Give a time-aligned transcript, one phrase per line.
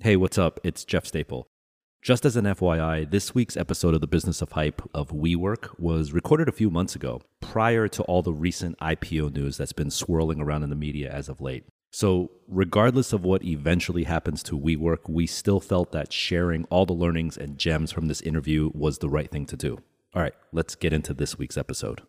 [0.00, 0.60] Hey, what's up?
[0.62, 1.48] It's Jeff Staple.
[2.02, 6.12] Just as an FYI, this week's episode of the Business of Hype of WeWork was
[6.12, 10.40] recorded a few months ago, prior to all the recent IPO news that's been swirling
[10.40, 11.64] around in the media as of late.
[11.90, 16.92] So, regardless of what eventually happens to WeWork, we still felt that sharing all the
[16.92, 19.78] learnings and gems from this interview was the right thing to do.
[20.14, 22.02] All right, let's get into this week's episode.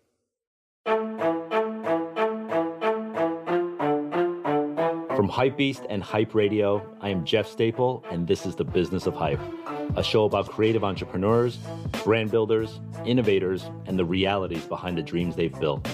[5.20, 9.16] From Hypebeast and Hype Radio, I am Jeff Staple, and this is the Business of
[9.16, 9.42] Hype,
[9.98, 11.60] a show about creative entrepreneurs,
[12.06, 15.86] brand builders, innovators, and the realities behind the dreams they've built.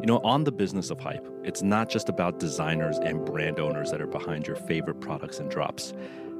[0.00, 3.92] You know, on the business of hype, it's not just about designers and brand owners
[3.92, 5.94] that are behind your favorite products and drops.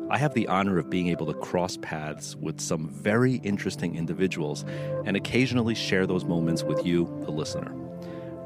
[0.09, 4.65] I have the honor of being able to cross paths with some very interesting individuals
[5.05, 7.75] and occasionally share those moments with you, the listener.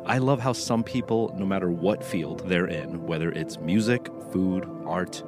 [0.06, 4.66] I love how some people, no matter what field they're in, whether it's music, food,
[4.86, 5.22] art,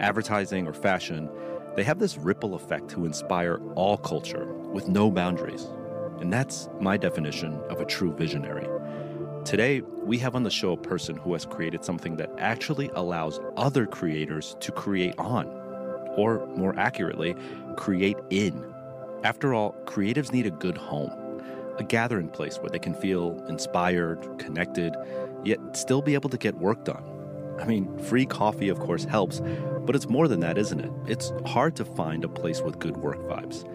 [0.00, 1.30] advertising, or fashion,
[1.76, 5.66] they have this ripple effect to inspire all culture with no boundaries.
[6.20, 8.68] And that's my definition of a true visionary.
[9.46, 13.40] Today, we have on the show a person who has created something that actually allows
[13.56, 15.59] other creators to create on,
[16.16, 17.34] or more accurately,
[17.76, 18.64] create in.
[19.22, 21.12] After all, creatives need a good home,
[21.78, 24.96] a gathering place where they can feel inspired, connected,
[25.44, 27.04] yet still be able to get work done.
[27.60, 29.42] I mean, free coffee, of course, helps,
[29.80, 30.90] but it's more than that, isn't it?
[31.06, 33.66] It's hard to find a place with good work vibes.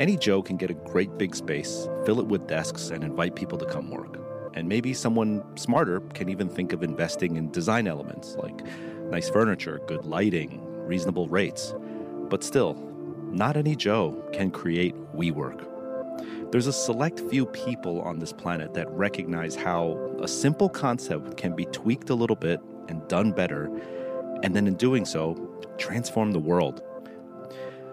[0.00, 3.58] Any Joe can get a great big space, fill it with desks, and invite people
[3.58, 4.18] to come work.
[4.54, 8.64] And maybe someone smarter can even think of investing in design elements like
[9.10, 11.74] nice furniture, good lighting, reasonable rates.
[12.28, 12.74] But still,
[13.30, 15.64] not any Joe can create WeWork.
[16.50, 21.54] There's a select few people on this planet that recognize how a simple concept can
[21.54, 23.70] be tweaked a little bit and done better,
[24.42, 25.36] and then in doing so,
[25.76, 26.82] transform the world.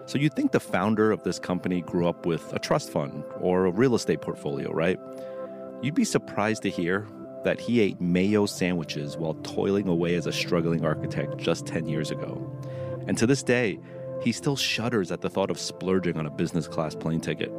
[0.06, 3.66] So you'd think the founder of this company grew up with a trust fund or
[3.66, 4.98] a real estate portfolio, right?
[5.82, 7.06] You'd be surprised to hear
[7.44, 12.10] that he ate mayo sandwiches while toiling away as a struggling architect just 10 years
[12.10, 12.55] ago.
[13.06, 13.78] And to this day,
[14.22, 17.52] he still shudders at the thought of splurging on a business class plane ticket.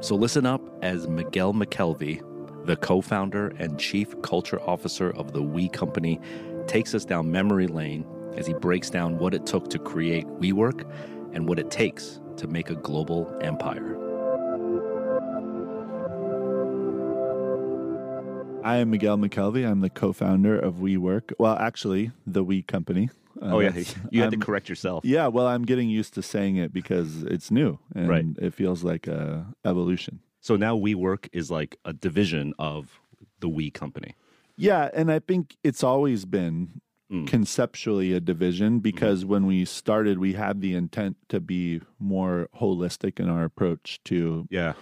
[0.00, 2.22] So listen up as Miguel McKelvey,
[2.66, 6.20] the co founder and chief culture officer of the We Company,
[6.66, 8.04] takes us down memory lane
[8.36, 10.84] as he breaks down what it took to create WeWork
[11.32, 13.96] and what it takes to make a global empire.
[18.62, 19.64] I am Miguel McKelvey.
[19.64, 21.32] I'm the co-founder of WeWork.
[21.38, 23.10] Well, actually, the We Company.
[23.40, 23.72] Uh, oh yeah,
[24.10, 25.04] you had I'm, to correct yourself.
[25.04, 28.24] Yeah, well, I'm getting used to saying it because it's new and right.
[28.38, 30.20] it feels like a evolution.
[30.40, 33.00] So now WeWork is like a division of
[33.40, 34.14] the We Company.
[34.56, 36.80] Yeah, and I think it's always been
[37.10, 37.26] mm.
[37.26, 39.28] conceptually a division because mm.
[39.28, 44.46] when we started, we had the intent to be more holistic in our approach to
[44.50, 44.74] yeah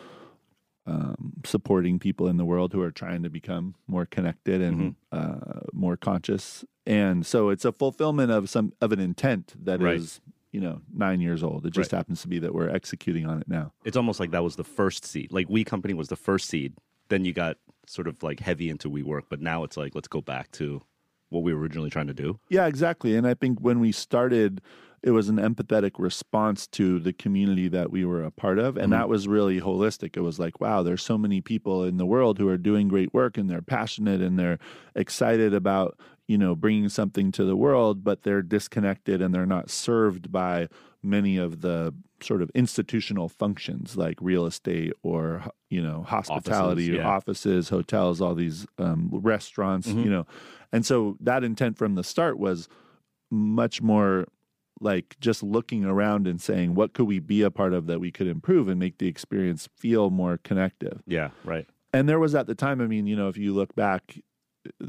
[0.86, 5.18] um, supporting people in the world who are trying to become more connected and mm-hmm.
[5.18, 6.64] uh, more conscious.
[6.86, 9.96] And so it's a fulfillment of some of an intent that right.
[9.96, 10.20] is,
[10.52, 11.64] you know, nine years old.
[11.64, 11.98] It just right.
[11.98, 13.72] happens to be that we're executing on it now.
[13.84, 15.32] It's almost like that was the first seed.
[15.32, 16.74] Like We Company was the first seed.
[17.08, 17.56] Then you got
[17.86, 20.82] sort of like heavy into WeWork, but now it's like let's go back to
[21.30, 22.38] what we were originally trying to do.
[22.48, 23.16] Yeah, exactly.
[23.16, 24.60] And I think when we started
[25.04, 28.84] it was an empathetic response to the community that we were a part of and
[28.84, 28.92] mm-hmm.
[28.92, 32.38] that was really holistic it was like wow there's so many people in the world
[32.38, 34.58] who are doing great work and they're passionate and they're
[34.96, 39.70] excited about you know bringing something to the world but they're disconnected and they're not
[39.70, 40.66] served by
[41.02, 46.96] many of the sort of institutional functions like real estate or you know hospitality offices,
[46.96, 47.06] yeah.
[47.06, 50.00] offices hotels all these um, restaurants mm-hmm.
[50.00, 50.26] you know
[50.72, 52.68] and so that intent from the start was
[53.30, 54.26] much more
[54.80, 58.10] like just looking around and saying what could we be a part of that we
[58.10, 61.02] could improve and make the experience feel more connective?
[61.06, 61.66] Yeah right.
[61.92, 64.18] And there was at the time i mean you know if you look back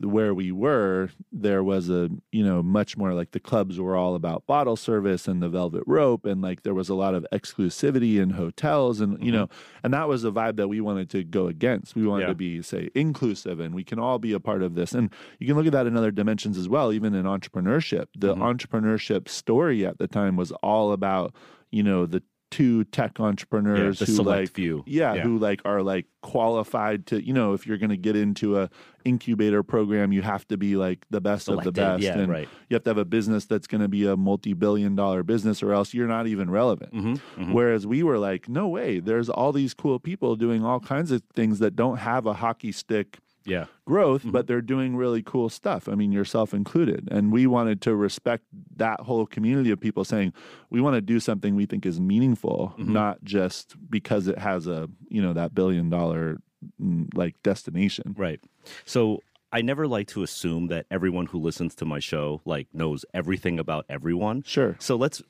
[0.02, 4.16] where we were, there was a, you know, much more like the clubs were all
[4.16, 6.26] about bottle service and the velvet rope.
[6.26, 9.02] And like there was a lot of exclusivity in hotels.
[9.02, 9.42] And, you mm-hmm.
[9.42, 9.50] know,
[9.84, 11.96] and that was a vibe that we wanted to go against.
[11.96, 12.30] We wanted yeah.
[12.30, 14.94] to be, say, inclusive and we can all be a part of this.
[14.94, 18.08] And you can look at that in other dimensions as well, even in entrepreneurship.
[18.18, 18.44] The mm-hmm.
[18.44, 21.34] entrepreneurship story at the time was all about,
[21.72, 24.84] you know, the two tech entrepreneurs the who like few.
[24.86, 25.24] yeah, Yeah.
[25.24, 28.70] who like are like qualified to you know if you're going to get into a
[29.04, 32.48] incubator program you have to be like the best of the best yeah, and right.
[32.70, 35.74] you have to have a business that's going to be a multi-billion dollar business or
[35.74, 37.54] else you're not even relevant Mm-hmm.
[37.54, 41.22] whereas we were like no way there's all these cool people doing all kinds of
[41.36, 43.66] things that don't have a hockey stick Yeah.
[43.86, 44.32] growth, Mm-hmm.
[44.32, 45.88] but they're doing really cool stuff.
[45.88, 47.08] I mean, yourself included.
[47.12, 48.44] And we wanted to respect
[48.78, 50.34] that whole community of people saying,
[50.70, 52.94] we want to do something we think is meaningful, Mm-hmm.
[52.94, 56.38] not just because it has a, you know, that billion dollar
[56.82, 58.16] mm, like destination.
[58.18, 58.40] Right.
[58.86, 59.22] So
[59.52, 63.60] I never like to assume that everyone who listens to my show like knows everything
[63.60, 64.44] about everyone.
[64.44, 64.76] Sure.
[64.80, 65.22] So let's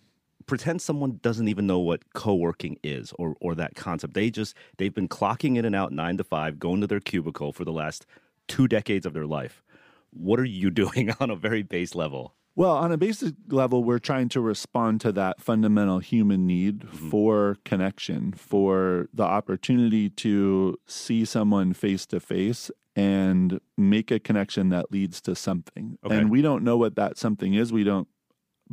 [0.46, 4.14] pretend someone doesn't even know what co-working is or or that concept.
[4.14, 7.52] They just they've been clocking in and out 9 to 5, going to their cubicle
[7.52, 8.06] for the last
[8.48, 9.64] 2 decades of their life.
[10.12, 12.34] What are you doing on a very base level?
[12.58, 17.10] Well, on a basic level, we're trying to respond to that fundamental human need Mm-hmm.
[17.10, 24.70] for connection, for the opportunity to see someone face to face and make a connection
[24.70, 25.98] that leads to something.
[26.06, 26.18] Okay.
[26.18, 27.74] And we don't know what that something is.
[27.74, 28.08] We don't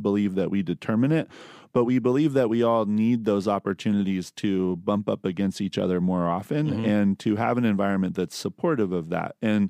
[0.01, 1.27] believe that we determine it,
[1.73, 5.99] but we believe that we all need those opportunities to bump up against each other
[5.99, 6.87] more often Mhm.
[6.87, 9.35] and to have an environment that's supportive of that.
[9.41, 9.69] And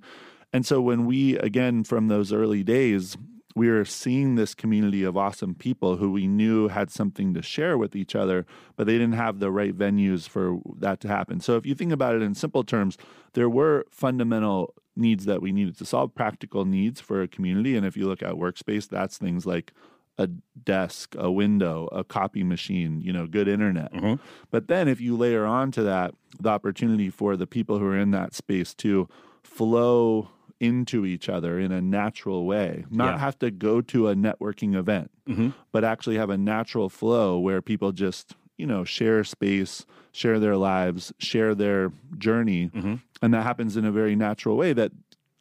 [0.51, 3.17] and so when we again from those early days
[3.55, 7.77] we were seeing this community of awesome people who we knew had something to share
[7.77, 11.39] with each other, but they didn't have the right venues for that to happen.
[11.39, 12.97] So if you think about it in simple terms,
[13.33, 17.75] there were fundamental needs that we needed to solve, practical needs for a community.
[17.75, 19.71] And if you look at workspace, that's things like
[20.17, 20.27] a
[20.63, 23.91] desk, a window, a copy machine, you know, good internet.
[23.93, 24.19] Mhm.
[24.51, 28.11] But then if you layer onto that the opportunity for the people who are in
[28.11, 29.07] that space to
[29.43, 30.29] flow
[30.59, 33.17] into each other in a natural way, not Yeah.
[33.19, 35.53] have to go to a networking event, Mhm.
[35.71, 40.55] but actually have a natural flow where people just, you know, share space, share their
[40.55, 42.69] lives, share their journey.
[42.69, 43.01] Mhm.
[43.21, 44.91] And that happens in a very natural way that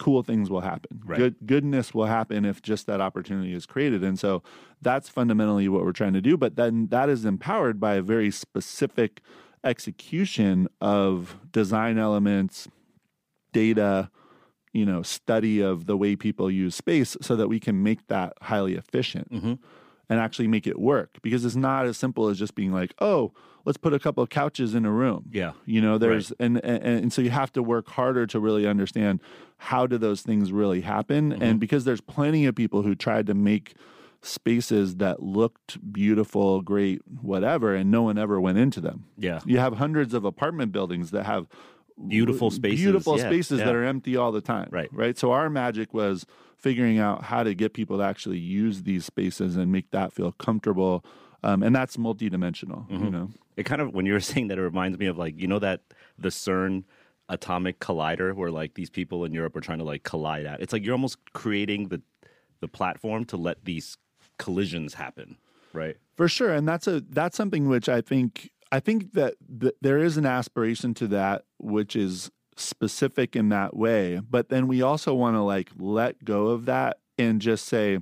[0.02, 1.00] cool things will happen.
[1.04, 1.16] Right.
[1.16, 4.02] Good goodness will happen if just that opportunity is created.
[4.02, 4.42] And so
[4.80, 6.36] that's fundamentally what we're trying to do.
[6.36, 9.20] But then that is empowered by a very specific
[9.62, 12.66] execution of design elements,
[13.52, 14.10] data,
[14.72, 18.32] you know, study of the way people use space so that we can make that
[18.42, 19.58] highly efficient Mhm.
[20.12, 21.18] And actually make it work.
[21.22, 23.32] Because it's not as simple as just being like, oh,
[23.64, 25.30] let's put a couple of couches in a room.
[25.32, 25.52] Yeah.
[25.64, 29.20] You know, there's and, and and so you have to work harder to really understand
[29.56, 31.32] how do those things really happen.
[31.32, 31.58] And mm-hmm.
[31.58, 33.74] because there's plenty of people who tried to make
[34.20, 39.06] spaces that looked beautiful, great, whatever, and no one ever went into them.
[39.18, 39.40] Yeah.
[39.44, 41.48] You have hundreds of apartment buildings that have
[42.08, 43.66] Beautiful spaces, beautiful yeah, spaces yeah.
[43.66, 44.68] that are empty all the time.
[44.72, 44.88] Right.
[44.92, 45.16] Right.
[45.16, 46.26] So our magic was
[46.62, 50.32] figuring out how to get people to actually use these spaces and make that feel
[50.32, 51.04] comfortable.
[51.42, 53.04] Um, and that's multidimensional, Mm-hmm.
[53.04, 53.30] you know.
[53.56, 55.58] It kind of when you were saying that it reminds me of like you know
[55.58, 55.80] that
[56.18, 56.84] the CERN
[57.28, 60.60] atomic collider where like these people in Europe are trying to like collide at.
[60.60, 62.00] It's like you're almost creating the
[62.60, 63.98] the platform to let these
[64.38, 65.36] collisions happen,
[65.72, 65.96] right?
[66.16, 69.98] For sure, and that's a that's something which I think I think that th- there
[69.98, 75.14] is an aspiration to that which is specific in that way, but then we also
[75.14, 77.98] want to like let go of that and just say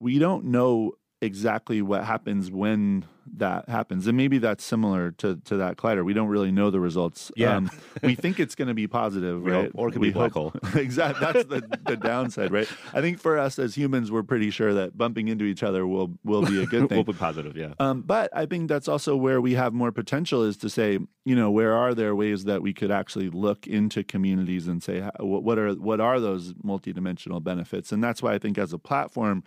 [0.00, 3.04] we don't know exactly what happens when
[3.36, 4.06] that happens.
[4.06, 6.02] And maybe that's similar to to that collider.
[6.04, 7.30] We don't really know the results.
[7.30, 7.68] Um, Yeah.
[8.02, 9.64] we think it's going to be positive, right?
[9.66, 10.54] hope- or it could we be black hole.
[10.74, 11.20] exactly.
[11.20, 12.68] That's the, the downside, right?
[12.94, 16.16] I think for us as humans, we're pretty sure that bumping into each other will
[16.24, 16.96] will be a good thing.
[16.96, 17.74] we'll be positive, yeah.
[17.78, 21.36] Um, but I think that's also where we have more potential is to say, you
[21.36, 25.42] know, where are there ways that we could actually look into communities and say, what
[25.42, 27.92] what are what are those multidimensional benefits?
[27.92, 29.44] And that's why I think as a platform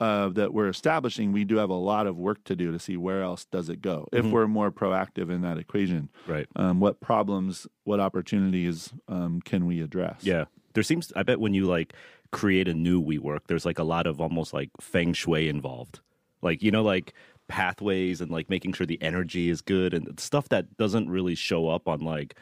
[0.00, 2.96] uh, that we're establishing, we do have a lot of work to do to see
[2.96, 6.08] where else does it go if we're more proactive in that equation.
[6.26, 6.46] Right.
[6.56, 10.20] Um, what problems, what opportunities um, can we address?
[10.22, 10.44] Yeah.
[10.74, 11.94] There seems I bet when you like
[12.32, 16.00] create a new WeWork, there's like a lot of almost like feng shui involved.
[16.42, 17.14] Like, you know, like
[17.46, 21.68] pathways and like making sure the energy is good and stuff that doesn't really show
[21.68, 22.34] up on like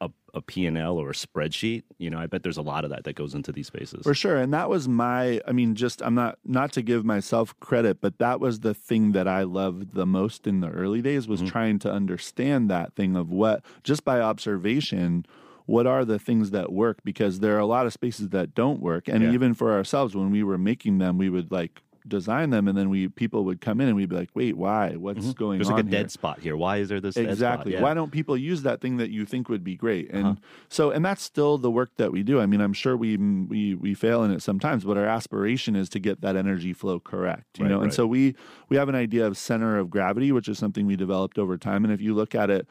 [0.00, 1.82] a, a P&L or a spreadsheet.
[1.98, 4.02] You know, I bet there's a lot of that that goes into these spaces.
[4.02, 4.36] For sure.
[4.36, 8.18] And that was my I mean, just I'm not not to give myself credit, but
[8.18, 11.50] that was the thing that I loved the most in the early days was mm-hmm.
[11.50, 15.26] trying to understand that thing of what just by observation
[15.66, 18.80] what are the things that work because there are a lot of spaces that don't
[18.80, 19.32] work and Yeah.
[19.32, 22.88] even for ourselves when we were making them we would like design them, and then
[22.90, 24.96] we people would come in and we'd be like, "Wait, why?
[24.96, 25.36] What's Mhm.
[25.36, 25.98] going There's on?" like a here?
[26.02, 26.56] dead spot here.
[26.56, 27.82] Why is there this exactly Yeah.
[27.82, 30.34] why don't people use that thing that you think would be great and Uh-huh.
[30.68, 33.74] so and that's still the work that we do i mean i'm sure we we
[33.74, 37.58] we fail in it sometimes but our aspiration is to get that energy flow correct
[37.58, 38.34] you Right, know and so we
[38.68, 41.84] we have an idea of center of gravity which is something we developed over time
[41.84, 42.66] and if you look at it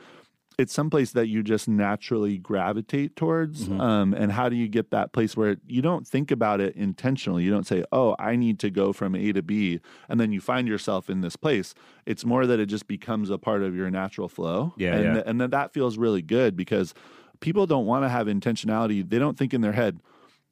[0.57, 3.79] it's someplace that you just naturally gravitate towards Mhm.
[3.79, 7.43] um, and how do you get that place where you don't think about it intentionally
[7.43, 10.41] you don't say oh i need to go from a to b and then you
[10.41, 11.73] find yourself in this place
[12.05, 15.13] it's more that it just becomes a part of your natural flow Yeah, and, yeah.
[15.13, 16.93] th- and then that feels really good because
[17.39, 19.99] people don't want to have intentionality they don't think in their head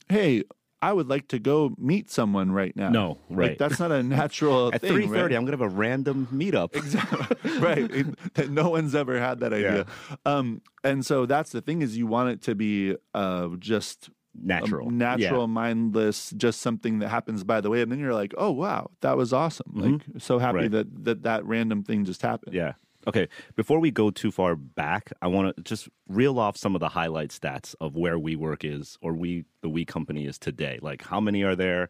[0.10, 0.44] hey
[0.82, 3.58] i would like to go meet someone right now No, Like, right.
[3.58, 5.38] that's not a natural At thing three thirty, right?
[5.38, 6.76] I'm gonna have a random meetup.
[6.76, 7.60] Exactly.
[7.60, 7.90] right.
[7.92, 9.86] It- no one's ever had that idea.
[10.26, 14.12] Um, and so that's the thing is you want it to be uh, just a
[14.38, 17.82] Natural, natural, mindless, just something that happens by the way.
[17.82, 19.72] And then you're like, oh, wow, that was awesome.
[19.74, 20.64] Like, so happy Mm-hmm.
[20.64, 20.72] Right.
[20.72, 22.54] that, that that random thing just happened.
[22.54, 22.74] Yeah.
[23.08, 23.28] Okay.
[23.56, 26.90] Before we go too far back, I want to just reel off some of the
[26.90, 30.80] highlight stats of where WeWork is, or we the We Company is today.
[30.82, 31.90] Like, how many are there?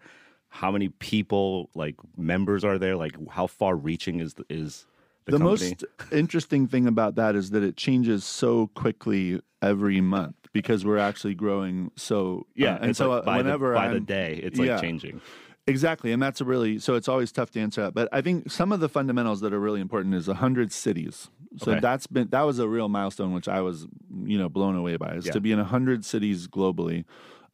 [0.50, 2.96] How many people, like members, are there?
[2.96, 4.86] Like, how far reaching is the, is
[5.26, 10.36] the, the most interesting thing about that is that it changes so quickly every month
[10.54, 13.86] because we're actually growing so yeah, uh, and so like uh, by whenever the, by
[13.88, 14.80] I'm- day, it's like Yeah.
[14.80, 15.20] changing.
[15.68, 17.96] Exactly, and that's a really so it's always tough to answer that.
[17.96, 21.30] But I think some of the fundamentals that are really important is hundred cities.
[21.58, 21.80] So Okay.
[21.80, 23.88] that's been that was a real milestone, which I was
[24.26, 25.16] you know blown away by.
[25.16, 25.32] Is Yeah.
[25.34, 27.04] to be in hundred cities globally,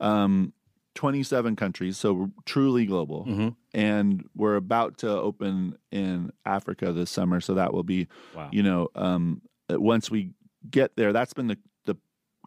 [0.02, 0.52] um,
[0.94, 3.26] twenty seven countries, so we're truly global.
[3.26, 3.56] Mhm.
[3.74, 8.50] And we're about to open in Africa this summer, so that will be Wow.
[8.52, 10.34] you know um, once we
[10.70, 11.96] get there, that's been the the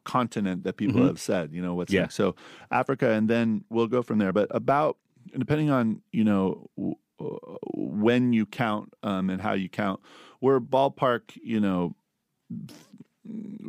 [0.05, 1.07] continent that people Mhm.
[1.07, 1.55] have said.
[1.55, 2.03] You know what's Yeah.
[2.03, 2.17] next.
[2.17, 2.35] So
[2.71, 4.31] Africa, and then we'll go from there.
[4.35, 4.99] But about
[5.37, 10.01] depending on you know w- uh, when you count um, and how you count,
[10.41, 11.95] we're ballpark you know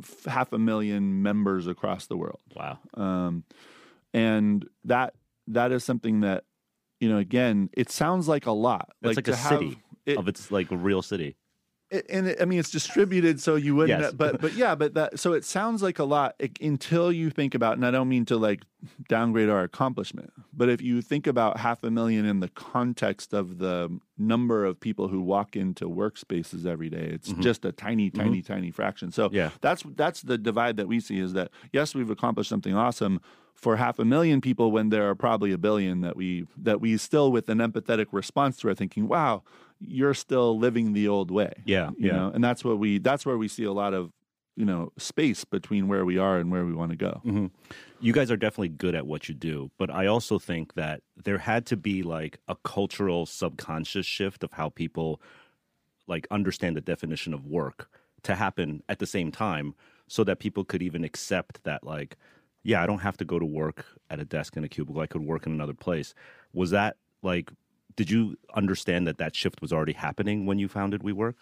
[0.01, 2.79] f- half a million members across the world, Wow.
[2.95, 3.43] um,
[4.13, 5.13] and that
[5.47, 6.43] that is something that
[7.00, 8.89] you know again it sounds like a lot.
[9.01, 11.35] It's like a have- city it- of its like a real city.
[12.09, 14.01] And it, I mean, it's distributed, so you wouldn't.
[14.01, 14.13] Yes.
[14.13, 17.77] But but yeah, but that so it sounds like a lot until you think about.
[17.77, 18.61] And I don't mean to like
[19.07, 23.57] downgrade our accomplishment, but if you think about half a million in the context of
[23.57, 27.41] the number of people who walk into workspaces every day, it's mm-hmm.
[27.41, 28.21] just a tiny, mm-hmm.
[28.21, 29.11] tiny, tiny fraction.
[29.11, 29.51] So Yeah.
[29.61, 33.21] that's that's the divide that we see is that yes, we've accomplished something awesome
[33.55, 36.97] for half a million people when there are probably a billion that we that we
[36.97, 39.43] still with an empathetic response to are thinking, wow,
[39.79, 41.53] you're still living the old way.
[41.65, 42.15] Yeah, You yeah.
[42.15, 44.12] know, and that's what we that's where we see a lot of,
[44.55, 47.22] you know, space between where we are and where we want to go.
[47.25, 47.48] Mm-hmm.
[48.00, 51.39] you guys are definitely good at what you do, but I also think that there
[51.39, 55.22] had to be like a cultural subconscious shift of how people
[56.08, 57.89] like understand the definition of work
[58.24, 59.74] to happen at the same time
[60.08, 62.15] so that people could even accept that like
[62.63, 65.00] yeah, I don't have to go to work at a desk in a cubicle.
[65.00, 66.15] I could work in another place.
[66.51, 67.51] Was that like
[67.95, 71.35] did you understand that that shift was already happening when you founded WeWork?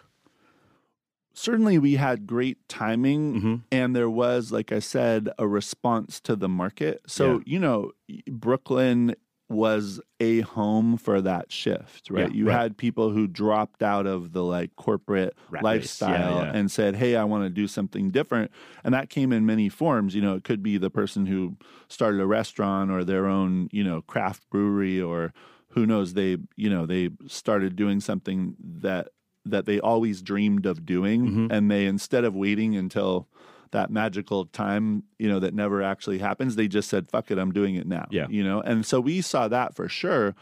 [1.36, 3.62] Certainly we had great timing Mhm.
[3.72, 7.00] and there was like I said a response to the market.
[7.08, 7.42] So, Yeah.
[7.46, 7.90] you know,
[8.30, 9.16] Brooklyn
[9.48, 12.30] was a home for that shift, right?
[12.30, 12.54] Yeah, you right.
[12.60, 16.52] had people who dropped out of the like corporate Rat race, yeah, lifestyle yeah.
[16.54, 18.50] and said, "Hey, I want to do something different."
[18.84, 21.56] And that came in many forms, you know, it could be the person who
[21.88, 25.34] started a restaurant or their own, you know, craft brewery or
[25.74, 29.08] who knows they, you know, they started doing something that
[29.46, 31.52] that they always dreamed of doing Mhm.
[31.52, 33.28] and they instead of waiting until
[33.72, 37.52] that magical time, you know, that never actually happens, they just said, fuck it, I'm
[37.52, 38.06] doing it now.
[38.10, 38.26] Yeah.
[38.30, 40.34] You know, and so we saw that for sure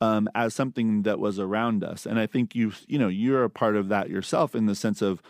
[0.00, 2.06] um, as something that was around us.
[2.06, 5.02] And I think you, you know, you're a part of that yourself in the sense
[5.02, 5.20] of,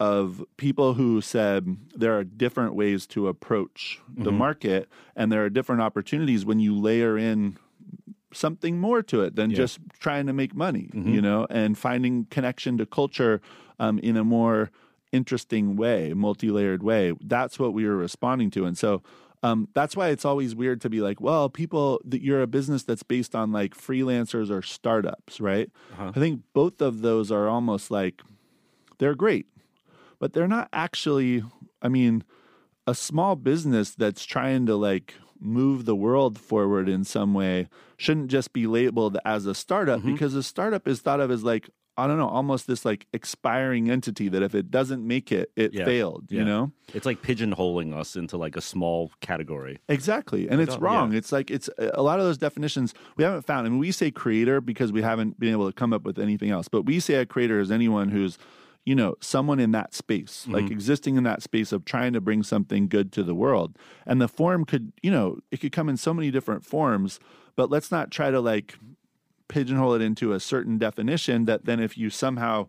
[0.00, 4.36] of people who said there are different ways to approach the Mhm.
[4.36, 7.56] market and there are different opportunities when you layer in
[8.32, 9.56] something more to it than Yeah.
[9.56, 11.12] just trying to make money, Mhm.
[11.14, 13.40] you know, and finding connection to culture
[13.80, 14.70] um, in a more
[15.12, 17.14] interesting way, multi-layered way.
[17.24, 19.02] That's what we were responding to, and so
[19.44, 22.82] um, that's why it's always weird to be like, well, people that you're a business
[22.82, 25.70] that's based on like freelancers or startups, right?
[25.92, 26.10] Uh-huh.
[26.12, 28.20] I think both of those are almost like
[28.98, 29.46] they're great,
[30.18, 31.44] but they're not actually.
[31.80, 32.24] I mean,
[32.88, 38.28] a small business that's trying to like move the world forward in some way shouldn't
[38.28, 40.12] just be labeled as a startup Mhm.
[40.12, 43.90] because a startup is thought of as like I don't know, almost this like expiring
[43.90, 45.84] entity that if it doesn't make it, it Yeah.
[45.84, 46.26] failed.
[46.30, 46.44] You Yeah.
[46.44, 46.72] know.
[46.94, 49.78] It's like pigeonholing us into like a small category.
[49.88, 50.48] Exactly.
[50.48, 51.10] And it's wrong.
[51.10, 51.18] yeah.
[51.18, 53.66] It's like it's a lot of those definitions we haven't found.
[53.66, 56.50] I mean, we say creator because we haven't been able to come up with anything
[56.50, 56.68] else.
[56.68, 58.38] But we say a creator is anyone who's,
[58.88, 62.42] you know, someone in that space, like existing in that space of trying to bring
[62.42, 63.76] something good to the world.
[64.06, 67.20] And the form could, you know, it could come in so many different forms,
[67.54, 68.76] but let's not try to like
[69.48, 72.66] pigeonhole it into a certain definition that then if you somehow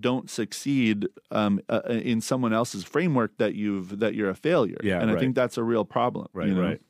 [0.00, 5.02] don't succeed um, uh, in someone else's framework that you've that you're a failure Yeah,
[5.02, 6.62] and i think that's a real problem Right, you know?
[6.62, 6.80] right.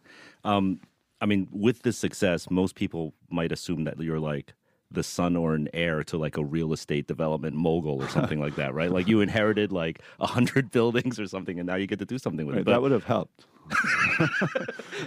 [0.45, 0.81] Um,
[1.21, 4.55] I mean, with this success, most people might assume that you're like
[4.95, 8.57] the son or an heir to like a real estate development mogul or something like
[8.57, 8.91] that, right?
[8.91, 12.19] Like you inherited like a hundred buildings or something, and now you get to do
[12.19, 12.65] something with Right, it.
[12.65, 13.47] But, that would have helped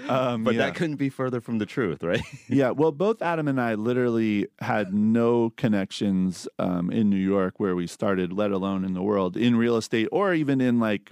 [0.08, 0.66] um, but yeah.
[0.66, 2.22] that couldn't be further from the truth, right?
[2.50, 7.76] yeah well both adam and i literally had no connections um, in new york where
[7.76, 11.12] we started let alone in the world in real estate or even in like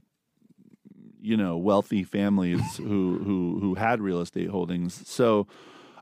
[1.21, 5.47] you know wealthy families who who who had real estate holdings so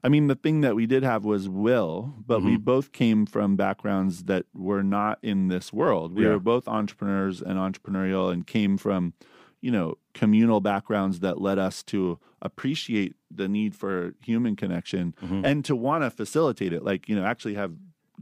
[0.03, 3.55] i mean the thing that we did have was will but we both came from
[3.55, 6.13] backgrounds that were not in this world.
[6.15, 6.29] We Yeah.
[6.31, 9.13] were both entrepreneurs and entrepreneurial and came from
[9.62, 15.63] you know communal backgrounds that led us to appreciate the need for human connection and
[15.65, 16.84] to want to facilitate it.
[16.84, 17.74] Like you know actually have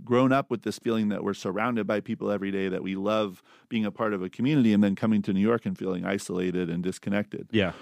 [0.03, 3.41] grown up with this feeling that we're surrounded by people every day that we love
[3.67, 6.69] being a part of a community and then coming to new york and feeling isolated
[6.69, 7.47] and disconnected.
[7.51, 7.73] Yeah.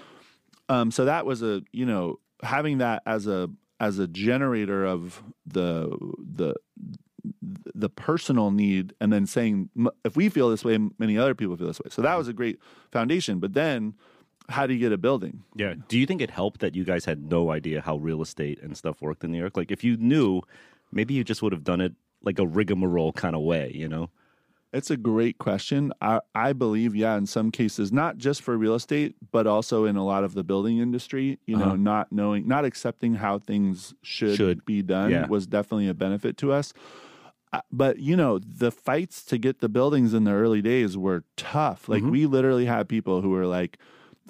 [0.68, 3.48] um, so that was a you know having that as a
[3.80, 6.54] as a generator of the the
[7.74, 9.68] the personal need and then saying
[10.04, 12.32] if we feel this way many other people feel this way so that was a
[12.32, 12.58] great
[12.90, 13.94] foundation but then
[14.48, 15.74] how do you get a building Yeah.
[15.88, 18.76] Do you think it helped that you guys had no idea how real estate and
[18.76, 19.56] stuff worked in New York?
[19.56, 20.40] Like, if you knew,
[20.90, 21.92] maybe you just would have done it
[22.22, 24.10] like a rigmarole kind of way, you know?
[24.72, 25.92] It's a great question.
[26.02, 29.96] I, I believe, yeah, in some cases, not just for real estate, but also in
[29.96, 31.76] a lot of the building industry, you know, Uh-huh.
[31.76, 34.64] not knowing, not accepting how things should, Should.
[34.66, 35.26] be done Yeah.
[35.26, 36.74] was definitely a benefit to us.
[37.50, 41.24] Uh, But, you know, the fights to get the buildings in the early days were
[41.38, 41.88] tough.
[41.88, 42.10] Like, Mhm.
[42.10, 43.78] we literally had people who were like,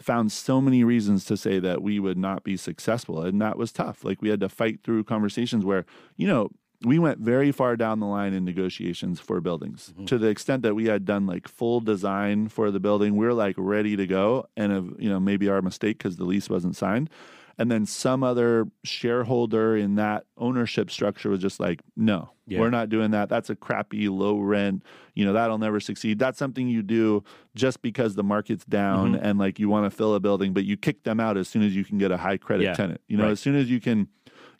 [0.01, 3.21] found so many reasons to say that we would not be successful.
[3.23, 4.05] And that was tough.
[4.05, 5.85] Like, we had to fight through conversations where,
[6.17, 6.51] you know,
[6.85, 10.05] we went very far down the line in negotiations for buildings Mm-hmm.
[10.07, 13.17] to the extent that we had done like full design for the building.
[13.17, 16.25] We are like ready to go, and uh, you know maybe our mistake because the
[16.25, 17.11] lease wasn't signed,
[17.59, 22.61] and then some other shareholder in that ownership structure was just like, no, Yeah.
[22.61, 23.29] we're not doing that.
[23.29, 24.85] That's a crappy low rent.
[25.15, 26.19] You know that'll never succeed.
[26.21, 27.25] That's something you do
[27.57, 29.25] just because the market's down Mm-hmm.
[29.25, 31.63] and like you want to fill a building, but you kick them out as soon
[31.63, 32.75] as you can get a high credit Yeah.
[32.75, 33.01] tenant.
[33.09, 33.33] You know, Right.
[33.33, 34.07] as soon as you can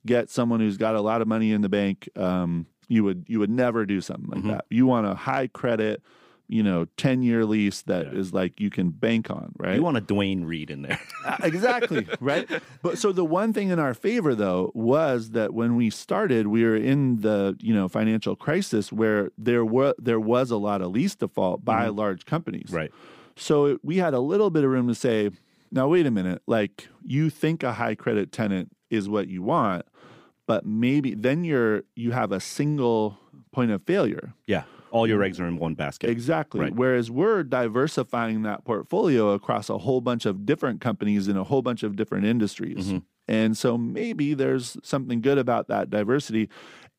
[0.07, 3.39] get someone who's got a lot of money in the bank, um, you would you
[3.39, 4.49] would never do something like Mhm.
[4.53, 4.65] that.
[4.71, 6.03] You want a high credit,
[6.49, 8.37] you know, ten year lease that is Yeah.
[8.41, 9.75] like you can bank on, right?
[9.77, 10.99] You want a Duane Reade in there.
[11.27, 12.49] Uh, exactly right.
[12.83, 16.65] But so the one thing in our favor though was that when we started, we
[16.65, 20.93] were in the you know financial crisis where there were there was a lot of
[20.93, 22.91] lease default by large companies, right.
[23.37, 25.29] so it- we had a little bit of room to say,
[25.71, 29.87] now wait a minute, like you think a high credit tenant is what you want,
[30.47, 33.19] but maybe then you're you have a single
[33.53, 34.35] point of failure.
[34.47, 34.65] Yeah.
[34.91, 36.09] All your eggs are in one basket.
[36.09, 36.61] Exactly.
[36.61, 36.75] Right.
[36.75, 41.61] Whereas we're diversifying that portfolio across a whole bunch of different companies in a whole
[41.61, 42.87] bunch of different industries.
[42.87, 42.99] Mm-hmm.
[43.29, 46.49] And so maybe there's something good about that diversity.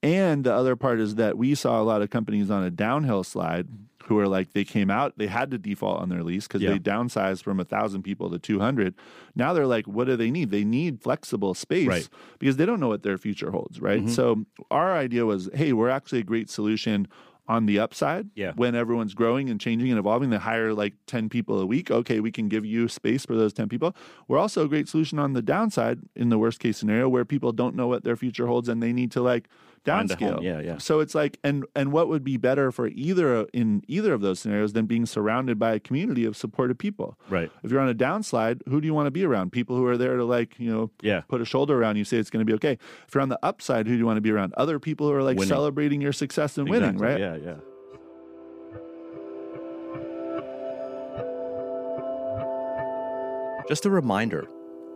[0.02, 3.24] And the other part is that we saw a lot of companies on a downhill
[3.24, 3.68] slide
[4.06, 6.72] who are like they came out, they had to default on their lease because Yeah.
[6.72, 8.96] they downsized from a thousand people to two hundred.
[9.36, 10.50] Now they're like, what do they need?
[10.50, 12.04] They need flexible space Right.
[12.04, 12.34] Mm-hmm.
[12.40, 14.10] because they don't know what their future holds, right?
[14.10, 17.08] So our idea was, hey, we're actually a great solution
[17.50, 18.54] on the upside Yeah.
[18.56, 22.20] when everyone's growing and changing and evolving they hire like 10 people a week okay
[22.22, 23.96] we can give you space for those 10 people
[24.28, 27.52] we're also a great solution on the downside in the worst case scenario where people
[27.52, 29.79] don't know what their future holds and they need to like Find a home.
[29.86, 30.78] Downscale Yeah, yeah.
[30.78, 34.40] so it's like and and what would be better for either in either of those
[34.40, 37.52] scenarios than being surrounded by a community of supportive people Right.
[37.64, 39.98] if you're on a downslide who do you want to be around people who are
[39.98, 41.22] there to like you know Yeah.
[41.28, 43.40] put a shoulder around you say it's going to be okay if you're on the
[43.44, 45.50] upside who do you want to be around other people who are like Winning.
[45.50, 47.56] celebrating your success and winning right Yeah, yeah.
[53.68, 54.48] Just a reminder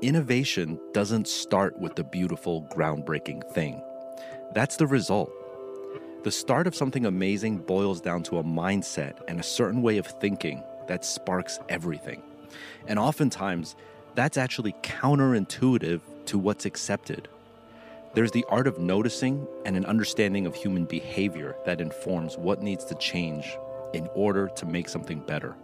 [0.02, 3.82] innovation doesn't start with the beautiful, groundbreaking thing.
[4.54, 5.32] That's the result.
[6.24, 10.06] The start of something amazing boils down to a mindset and a certain way of
[10.06, 12.22] thinking that sparks everything.
[12.88, 13.76] And oftentimes,
[14.13, 17.28] that's actually counterintuitive to what's accepted.
[18.13, 22.86] There's the art of noticing and an understanding of human behavior that informs what needs
[22.86, 23.58] to change
[23.94, 25.56] in order to make something better.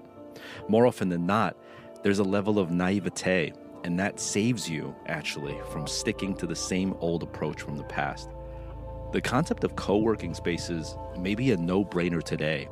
[0.68, 1.56] More often than not,
[2.02, 6.96] there's a level of naivete, and that saves you, actually, from sticking to the same
[7.00, 8.30] old approach from the past.
[9.12, 12.70] The concept of co working spaces may be a no brainer today,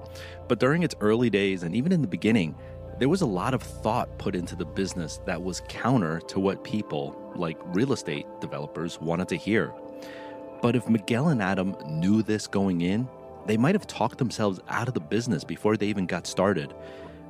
[0.48, 2.56] but during its early days and even in the beginning,
[3.00, 6.64] there was a lot of thought put into the business that was counter to what
[6.64, 9.74] people, like real estate developers, wanted to hear.
[10.62, 13.08] But if Miguel and Adam knew this going in,
[13.48, 16.74] they might have talked themselves out of the business before they even got started.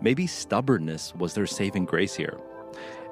[0.02, 2.38] Maybe stubbornness was their saving grace here.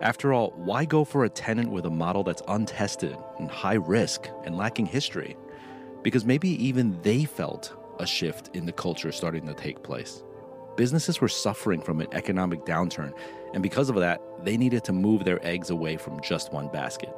[0.01, 4.27] After all, why go for a tenant with a model that's untested and high risk
[4.43, 5.37] and lacking history?
[6.05, 10.21] Because maybe even they felt a shift in the culture starting to take place.
[10.77, 13.11] Businesses were suffering from an economic downturn,
[13.55, 17.09] and because of that, they needed to move their eggs away from just one basket.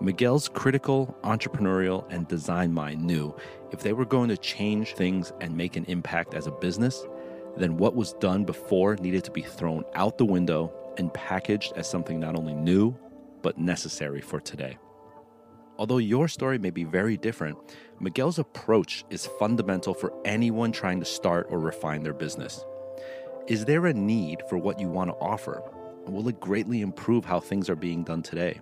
[0.00, 3.36] Miguel's critical, entrepreneurial, and design mind knew
[3.72, 7.04] if they were going to change things and make an impact as a business,
[7.58, 11.90] then what was done before needed to be thrown out the window and packaged as
[11.90, 12.96] something not only new,
[13.42, 14.78] but necessary for today.
[15.78, 17.56] Although your story may be very different,
[18.00, 22.64] Miguel's approach is fundamental for anyone trying to start or refine their business.
[23.48, 25.62] Is there a need for what you want to offer?
[26.06, 28.60] Will it greatly improve how things are being done today?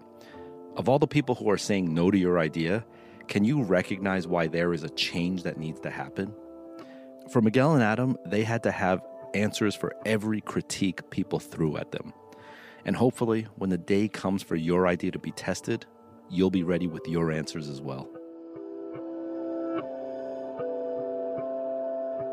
[0.76, 2.84] Of all the people who are saying no to your idea,
[3.28, 6.32] can you recognize why there is a change that needs to happen?
[7.30, 9.02] For Miguel and Adam, they had to have
[9.34, 12.14] answers for every critique people threw at them.
[12.86, 15.84] And hopefully, when the day comes for your idea to be tested,
[16.30, 18.08] you'll be ready with your answers as well.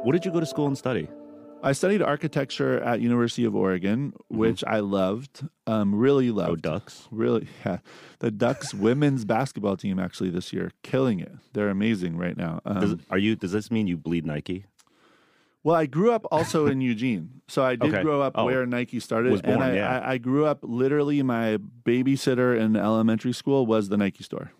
[0.03, 1.07] What did you go to school and study?
[1.63, 4.75] I studied architecture at University of Oregon, which mm-hmm.
[4.75, 6.49] I loved, um, really loved.
[6.49, 7.07] Oh, Ducks!
[7.09, 7.77] Really, yeah.
[8.19, 11.31] The Ducks women's basketball team actually this year, killing it.
[11.53, 12.59] They're amazing right now.
[12.65, 13.37] Um, does, are you?
[13.37, 14.65] Does this mean you bleed Nike?
[15.63, 18.03] Well, I grew up also in Eugene, so I did okay.
[18.03, 19.99] grow up oh, where Nike started, born, and I, yeah.
[19.99, 21.23] I, I grew up literally.
[21.23, 24.51] My babysitter in elementary school was the Nike store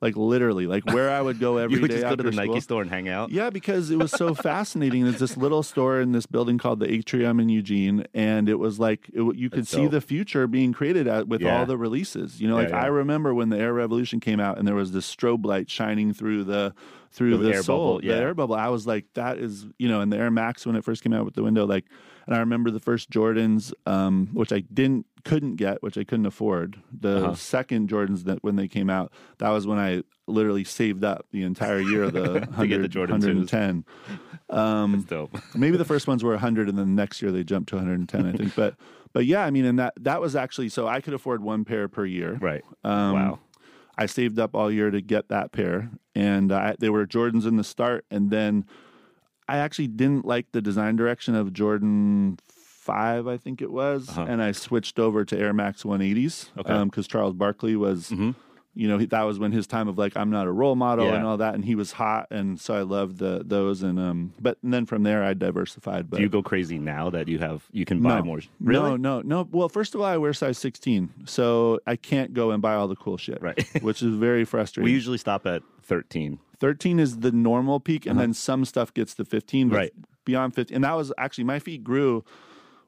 [0.00, 2.32] like literally, like where I would go every you would day just go to the
[2.32, 2.46] school.
[2.46, 3.30] Nike store and hang out.
[3.30, 5.04] Yeah, because it was so fascinating.
[5.04, 8.78] There's this little store in this building called the Atrium in Eugene, and it was
[8.78, 9.90] like it, you could That's see dope.
[9.90, 11.58] the future being created at, with yeah.
[11.58, 12.40] all the releases.
[12.40, 12.84] You know, like yeah, yeah.
[12.84, 16.12] I remember when the Air Revolution came out, and there was this strobe light shining
[16.12, 16.74] through the
[17.12, 18.14] through the, the air sole, bubble, yeah.
[18.14, 18.54] the air bubble.
[18.54, 21.12] I was like, that is, you know, and the Air Max when it first came
[21.12, 21.84] out with the window, like
[22.28, 26.26] and I remember the first Jordans, um, which I didn't couldn't get, which I couldn't
[26.26, 26.78] afford.
[26.92, 27.34] The uh-huh.
[27.36, 31.42] second Jordans that when they came out, that was when I literally saved up the
[31.42, 33.82] entire year of the 100, the Jordan 110.
[34.50, 35.38] Um, dope.
[35.54, 38.26] maybe the first ones were 100, and then the next year they jumped to 110,
[38.26, 38.54] I think.
[38.54, 38.74] But
[39.14, 41.88] but yeah, I mean, and that that was actually so I could afford one pair
[41.88, 42.36] per year.
[42.38, 42.62] Right.
[42.84, 43.38] Um, wow.
[43.98, 47.56] I saved up all year to get that pair, and uh, they were Jordans in
[47.56, 48.64] the start, and then
[49.48, 54.26] I actually didn't like the design direction of Jordan five, I think it was, uh-huh.
[54.28, 56.72] and I switched over to Air Max 180s because okay.
[56.72, 58.10] um, Charles Barkley was.
[58.10, 58.30] Mm-hmm.
[58.78, 61.14] You know, that was when his time of like I'm not a role model yeah.
[61.14, 63.82] and all that, and he was hot, and so I loved the, those.
[63.82, 66.08] And um, but and then from there I diversified.
[66.08, 68.40] But do you go crazy now that you have you can buy no, more?
[68.60, 68.90] Really?
[68.90, 69.48] No, no, no.
[69.50, 72.86] Well, first of all, I wear size 16, so I can't go and buy all
[72.86, 73.60] the cool shit, right?
[73.82, 74.84] which is very frustrating.
[74.84, 76.38] We usually stop at 13.
[76.60, 78.20] 13 is the normal peak, and uh-huh.
[78.20, 79.70] then some stuff gets to 15.
[79.70, 79.92] right.
[80.24, 80.74] Beyond 15.
[80.74, 82.24] And that was actually, my feet grew.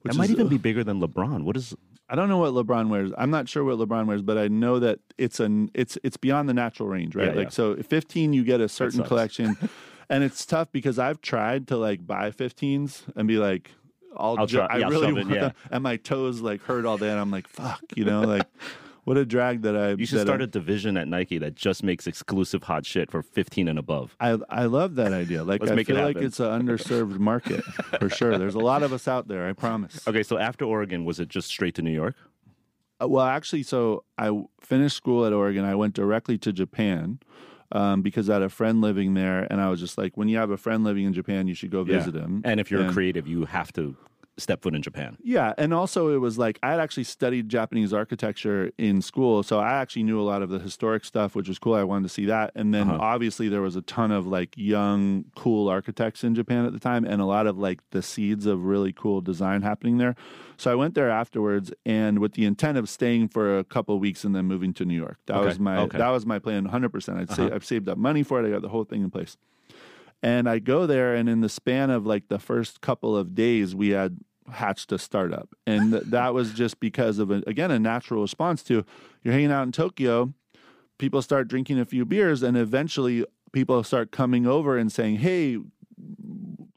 [0.03, 1.43] Which that might is, even be bigger than LeBron.
[1.45, 1.75] What is.
[2.11, 3.13] I don't know what LeBron wears.
[3.17, 6.49] I'm not sure what LeBron wears, but I know that it's an it's it's beyond
[6.49, 7.29] the natural range, right?
[7.29, 7.51] Yeah, like yeah.
[7.51, 9.57] so 15 you get a certain collection.
[10.11, 13.71] and it's tough because I've tried to like buy 15s and be like
[14.17, 15.41] I'll, I'll try, I really want yeah.
[15.41, 18.47] them, and my toes like hurt all day and I'm like fuck, you know, like
[19.05, 19.91] what a drag that I.
[19.93, 23.23] You should start I, a division at Nike that just makes exclusive hot shit for
[23.23, 24.17] 15 and above.
[24.21, 25.45] I I love that idea.
[25.45, 27.65] Like I feel it like it's an underserved market
[27.99, 28.39] for sure.
[28.39, 29.49] There's a lot of us out there.
[29.49, 30.07] I promise.
[30.07, 32.15] Okay, so after Oregon, was it just straight to New York?
[33.03, 35.65] Uh, well, actually, so I finished school at Oregon.
[35.65, 37.21] I went directly to Japan.
[37.73, 40.39] Um, because I had a friend living there, and I was just like, when you
[40.39, 42.23] have a friend living in Japan, you should go visit yeah.
[42.23, 42.43] him.
[42.45, 43.97] And if you're and, creative, you have to
[44.41, 45.17] step foot in Japan.
[45.23, 49.59] Yeah, and also it was like I had actually studied Japanese architecture in school, so
[49.59, 51.75] I actually knew a lot of the historic stuff, which was cool.
[51.75, 52.99] I wanted to see that, and then uh-huh.
[53.01, 57.05] obviously there was a ton of like young, cool architects in Japan at the time,
[57.05, 60.17] and a lot of like the seeds of really cool design happening there.
[60.57, 64.01] So I went there afterwards, and with the intent of staying for a couple of
[64.01, 65.19] weeks and then moving to New York.
[65.27, 65.47] That okay.
[65.47, 65.99] was my okay.
[65.99, 67.19] that was my plan, hundred percent.
[67.19, 67.49] I'd uh-huh.
[67.49, 68.47] say I've saved up money for it.
[68.47, 69.37] I got the whole thing in place.
[70.23, 73.75] And I go there, and in the span of like the first couple of days,
[73.75, 74.19] we had
[74.53, 75.49] hatched a startup.
[75.67, 78.85] And that was just because of, a, again, a natural response to
[79.23, 80.33] you're hanging out in Tokyo,
[80.99, 85.59] people start drinking a few beers, and eventually people start coming over and saying, "Hey,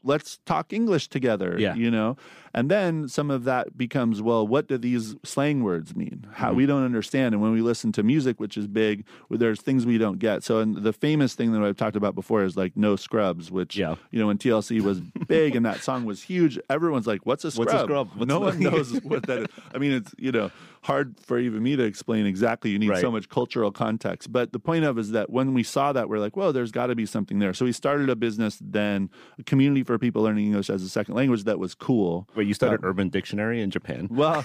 [0.04, 1.74] let's talk English together." Yeah.
[1.74, 2.16] you know.
[2.56, 6.24] And then some of that becomes, well, what do these slang words mean?
[6.34, 6.56] How Mm-hmm.
[6.56, 7.34] we don't understand.
[7.34, 10.44] And when we listen to music, which is big, there's things we don't get.
[10.44, 13.76] So, and the famous thing that I've talked about before is like "No Scrubs," which
[13.76, 13.96] Yeah.
[14.12, 17.50] you know when TLC was big and that song was huge, everyone's like, "What's a
[17.50, 18.10] scrub?" What's a scrub?
[18.14, 19.46] What's no one knows what that is.
[19.74, 20.52] I mean, it's you know
[20.84, 22.70] hard for even me to explain exactly.
[22.70, 23.00] You need Right.
[23.00, 24.30] so much cultural context.
[24.30, 26.88] But the point of is that when we saw that, we're like, well, there's got
[26.88, 27.54] to be something there.
[27.54, 31.14] So we started a business then, a community for people learning English as a second
[31.14, 32.28] language that was cool.
[32.36, 34.08] Wait, you started Urban Dictionary in Japan?
[34.10, 34.44] Well,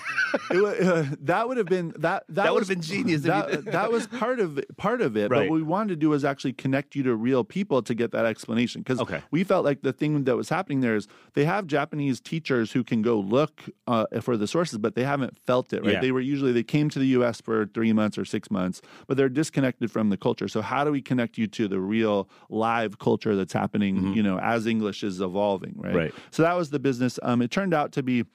[0.50, 2.24] it, uh, that would have been that.
[2.30, 5.30] That, That would have been genius That, that was part of it, part of it.
[5.30, 8.12] But what we wanted to do was actually connect you to real people to get
[8.12, 8.82] that explanation.
[8.82, 9.22] Because Okay.
[9.30, 12.84] we felt like the thing that was happening there is they have Japanese teachers who
[12.86, 15.84] can go look uh, for the sources, but they haven't felt it.
[15.84, 15.94] Right?
[15.96, 16.00] Yeah.
[16.02, 17.42] They were usually they came to the U.S.
[17.42, 20.48] for three months or six months, but they're disconnected from the culture.
[20.48, 24.14] So how do we connect you to the real live culture that's happening?
[24.14, 25.90] You know, as English is evolving, right?
[25.90, 25.98] Mm-hmm.
[25.98, 26.14] Right.
[26.32, 27.20] So that was the business.
[27.24, 28.26] Um, it turned out to be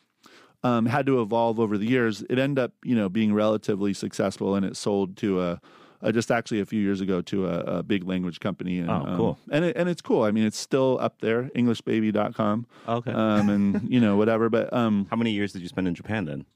[0.63, 2.23] um, had to evolve over the years.
[2.31, 5.61] It ended up, you know, being relatively successful, and it sold to a,
[6.01, 8.79] a just actually a few years ago to a, a big language company.
[8.79, 9.39] And, Oh, um, cool.
[9.51, 10.23] and it, and it's cool.
[10.23, 12.67] I mean, it's still up there, EnglishBaby.com.
[12.89, 13.13] Okay.
[13.13, 16.25] Um, and you know whatever, but um, How many years did you spend in Japan
[16.25, 16.47] then?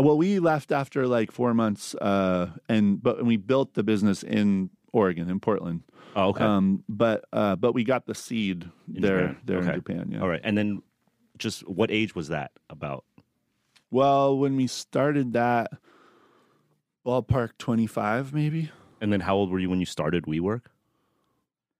[0.00, 4.70] Well, we left after like four months, uh, and but we built the business in
[4.92, 5.82] Oregon, in Portland.
[6.16, 6.44] Oh, okay.
[6.44, 9.36] Um, but uh, but we got the seed there Japan.
[9.44, 9.68] there Okay.
[9.68, 10.08] in Japan.
[10.12, 10.20] Yeah.
[10.20, 10.40] All right.
[10.42, 10.82] And then
[11.36, 13.04] just what age was that about?
[13.90, 15.70] Well, when we started that,
[17.06, 18.70] ballpark twenty five maybe.
[19.00, 20.62] And then how old were you when you started WeWork?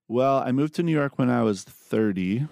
[0.06, 2.46] Well, I moved to New York when I was 30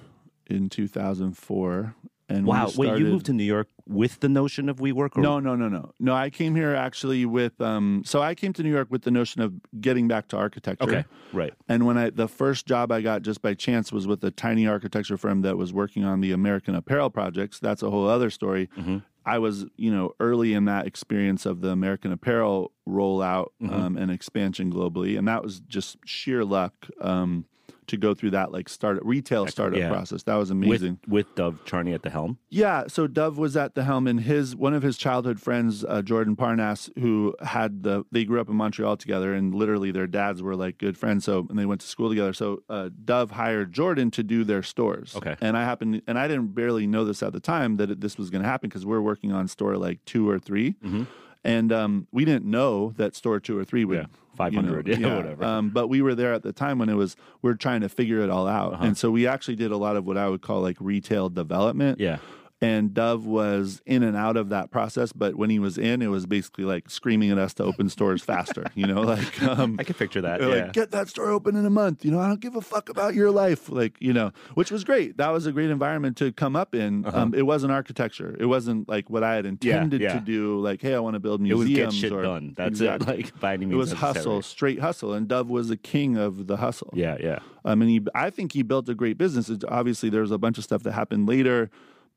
[0.49, 1.95] in 2004.
[2.29, 2.71] And Wow.
[2.77, 5.17] Wait, you moved to New York with the notion of WeWork?
[5.17, 5.21] Or?
[5.23, 5.93] No, no, no, no.
[6.01, 9.11] No, I came here actually with um so I came to New York with the
[9.13, 10.85] notion of getting back to architecture.
[10.85, 11.05] Okay.
[11.33, 11.55] Right.
[11.69, 14.67] And when I the first job I got just by chance was with a tiny
[14.67, 17.61] architecture firm that was working on the American Apparel projects.
[17.61, 18.69] That's a whole other story.
[18.77, 19.03] Mhm.
[19.25, 23.73] I was, you know, early in that experience of the American Apparel rollout Mm-hmm.
[23.75, 27.45] um, and expansion globally, and that was just sheer luck um,
[27.89, 29.89] to go through that like start retail startup yeah.
[29.89, 30.23] process.
[30.25, 30.99] That was With, amazing.
[31.07, 32.39] with Dov Charney at the helm?
[32.49, 36.03] Yeah, so Dov was at the helm, and his one of his childhood friends, uh,
[36.03, 40.43] Jordan Parnass, who had the they grew up in Montreal together, and literally their dads
[40.43, 41.25] were like good friends.
[41.25, 42.33] So and they went to school together.
[42.33, 45.15] So uh, Dov hired Jordan to do their stores.
[45.17, 45.37] Okay.
[45.41, 48.19] and I happened, and I didn't barely know this at the time that it, this
[48.19, 51.05] was going to happen because we're working on store like two or 3 Mm-hmm.
[51.47, 53.97] And um, we didn't know that store two or three would.
[53.99, 54.07] Yeah,
[54.37, 55.45] 500, you know, yeah, whatever.
[55.45, 58.21] Um, but we were there at the time when it was we're trying to figure
[58.21, 58.85] it all out, Uh-huh.
[58.85, 61.99] and so we actually did a lot of what I would call like retail development.
[62.01, 62.19] Yeah.
[62.63, 66.07] And Dov was in and out of that process, but when he was in, it
[66.07, 68.65] was basically like screaming at us to open stores faster.
[68.75, 70.41] You know, like um, I can picture that.
[70.41, 70.47] Yeah.
[70.47, 72.03] like get that store open in a month.
[72.03, 73.69] You know, I don't give a fuck about your life.
[73.69, 75.19] Like you know, which was great.
[75.19, 77.05] That was a great environment to come up in.
[77.15, 78.35] Um, it wasn't architecture.
[78.41, 80.15] It wasn't like what I had intended Uh-huh.
[80.15, 80.19] yeah.
[80.21, 80.59] to do.
[80.59, 81.79] Like, hey, I want to build museums.
[81.79, 82.55] it was get shit or, done.
[82.57, 83.15] That's Exactly.
[83.15, 83.25] it.
[83.27, 84.15] Like by any means It was necessary.
[84.15, 86.89] hustle, straight hustle, and Dov was the king of the hustle.
[86.95, 87.41] Yeah, yeah.
[87.67, 89.51] I mean, he, I think he built a great business.
[89.51, 91.69] It's, obviously, there's a bunch of stuff that happened later,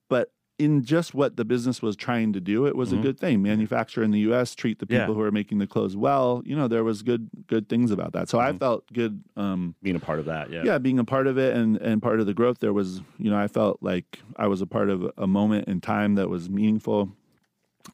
[0.10, 3.41] but in just what the business was trying to do, it was a good thing.
[3.41, 5.12] Manufacture in the U.S., treat the people Mm-hmm.
[5.12, 5.15] Yeah.
[5.15, 6.41] who are making the clothes well.
[6.45, 8.28] You know, there was good good things about that.
[8.28, 9.24] So I felt good.
[9.38, 10.50] Um, Being a part of that.
[10.52, 10.63] Yeah.
[10.65, 12.60] yeah, being a part of it and and part of the growth.
[12.60, 15.80] There was, you know, I felt like I was a part of a moment in
[15.80, 17.10] time that was meaningful.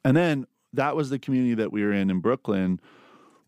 [0.04, 2.80] And then that was the community that we were in in Brooklyn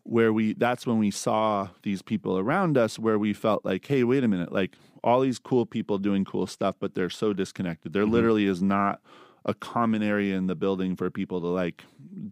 [0.03, 4.03] where we that's when we saw these people around us where we felt like hey
[4.03, 7.91] wait a minute like all these cool people doing cool stuff but they're so disconnected
[7.91, 7.99] Mm-hmm.
[8.01, 9.01] there literally is not
[9.45, 11.83] a common area in the building for people to like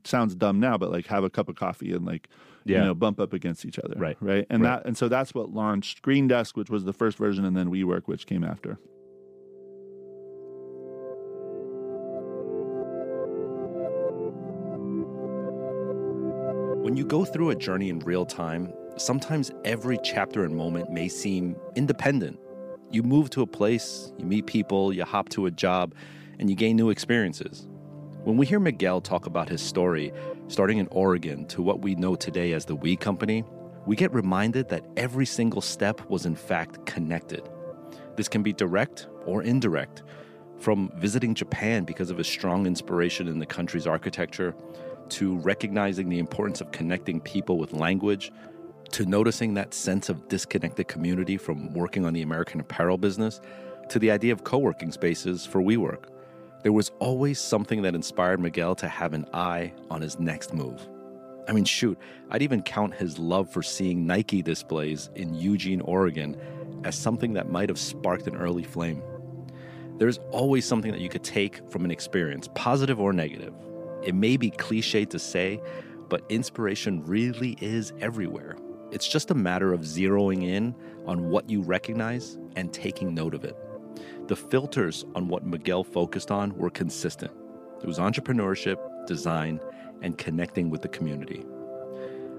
[0.03, 2.27] sounds dumb now but like have a cup of coffee and like
[2.65, 2.79] Yeah.
[2.79, 4.17] you know bump up against each other Right.
[4.19, 4.77] right and Right.
[4.77, 7.69] that and so that's what launched green desk which was the first version and then
[7.69, 8.77] WeWork which came after
[16.83, 21.07] When you go through a journey in real time, sometimes every chapter and moment may
[21.09, 22.39] seem independent.
[22.89, 25.93] You move to a place, you meet people, you hop to a job,
[26.39, 27.67] and you gain new experiences.
[28.23, 30.13] When we hear Miguel talk about his story,
[30.47, 33.43] starting in Oregon to what we know today as the We Company,
[33.85, 37.49] we get reminded that every single step was in fact connected.
[38.15, 40.03] This can be direct or indirect,
[40.57, 44.55] from visiting Japan because of his strong inspiration in the country's architecture,
[45.09, 48.31] to recognizing the importance of connecting people with language,
[48.91, 53.41] to noticing that sense of disconnected community from working on the American apparel business,
[53.89, 56.05] to the idea of co working spaces for WeWork.
[56.63, 60.87] There was always something that inspired Miguel to have an eye on his next move.
[61.47, 61.97] I mean, shoot,
[62.29, 66.35] I'd even count his love for seeing Nike displays in Eugene, Oregon,
[66.83, 69.01] as something that might have sparked an early flame.
[69.97, 73.53] There's always something that you could take from an experience, positive or negative.
[74.03, 75.61] It may be cliche to say,
[76.09, 78.57] but inspiration really is everywhere.
[78.91, 80.73] It's just a matter of zeroing in
[81.05, 83.55] on what you recognize and taking note of it.
[84.27, 87.31] The filters on what Miguel focused on were consistent
[87.81, 89.59] it was entrepreneurship, design,
[90.01, 91.45] and connecting with the community.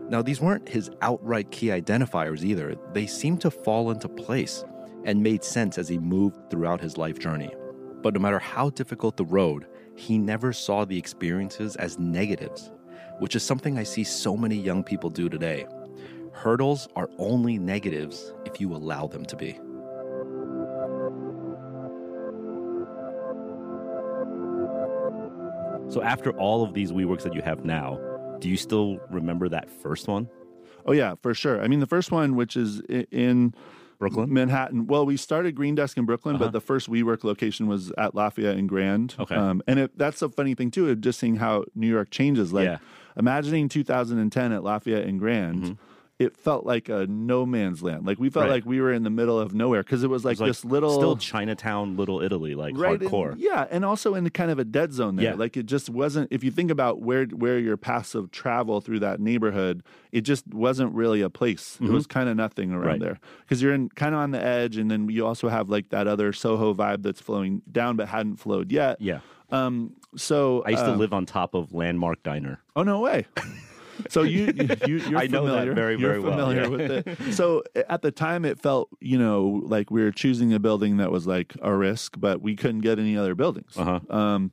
[0.08, 2.76] Now, these weren't his outright key identifiers either.
[2.92, 4.64] They seemed to fall into place
[5.04, 7.54] and made sense as he moved throughout his life journey.
[8.02, 12.70] But no matter how difficult the road, he never saw the experiences as negatives,
[13.18, 15.66] which is something I see so many young people do today.
[16.42, 19.58] Hurdles are only negatives if you allow them to be.
[25.90, 27.98] So after all of these WeWorks that you have now,
[28.40, 30.28] do you still remember that first one?
[30.84, 31.62] Oh yeah, for sure.
[31.62, 33.54] I mean, the first one, which is in
[33.98, 34.86] Brooklyn, Manhattan.
[34.86, 36.44] Well, we started Green Desk in Brooklyn, Uh-huh.
[36.46, 39.14] but the first WeWork location was at Lafayette and Grand.
[39.18, 39.34] Okay.
[39.34, 42.52] um, and it, that's a funny thing too, of just seeing how New York changes.
[42.52, 42.78] Like Yeah.
[43.16, 45.78] imagining 2010 at Lafayette and Grand.
[46.18, 48.04] It felt like a no man's land.
[48.04, 48.50] Like we felt Mm-hmm.
[48.50, 48.54] Right.
[48.56, 50.48] like we were in the middle of nowhere because it was like It was like
[50.48, 53.34] this little still Chinatown, Little Italy, like right in- hardcore.
[53.38, 55.26] yeah, and also in kind of a dead zone there.
[55.26, 55.34] Yeah.
[55.34, 56.26] Like it just wasn't.
[56.32, 60.46] If you think about where where your paths of travel through that neighborhood, it just
[60.52, 61.78] wasn't really a place.
[61.80, 62.88] It was kind of nothing around Mm-hmm.
[62.88, 63.00] Right.
[63.00, 65.90] there because you're in kind of on the edge, and then you also have like
[65.90, 69.00] that other Soho vibe that's flowing down but hadn't flowed yet.
[69.00, 69.20] Yeah.
[69.50, 69.94] Um.
[70.16, 72.60] So I used to um, live on top of Landmark Diner.
[72.74, 73.26] Oh no way.
[74.08, 74.52] So you,
[74.86, 75.74] you you're I know that familiar.
[75.74, 76.68] very, you're very well, familiar yeah.
[76.68, 77.32] with it.
[77.38, 81.10] So at the time, it felt you know like we were choosing a building that
[81.10, 83.76] was like a risk, but we couldn't get any other buildings.
[83.76, 84.00] Uh-huh.
[84.08, 84.52] Um,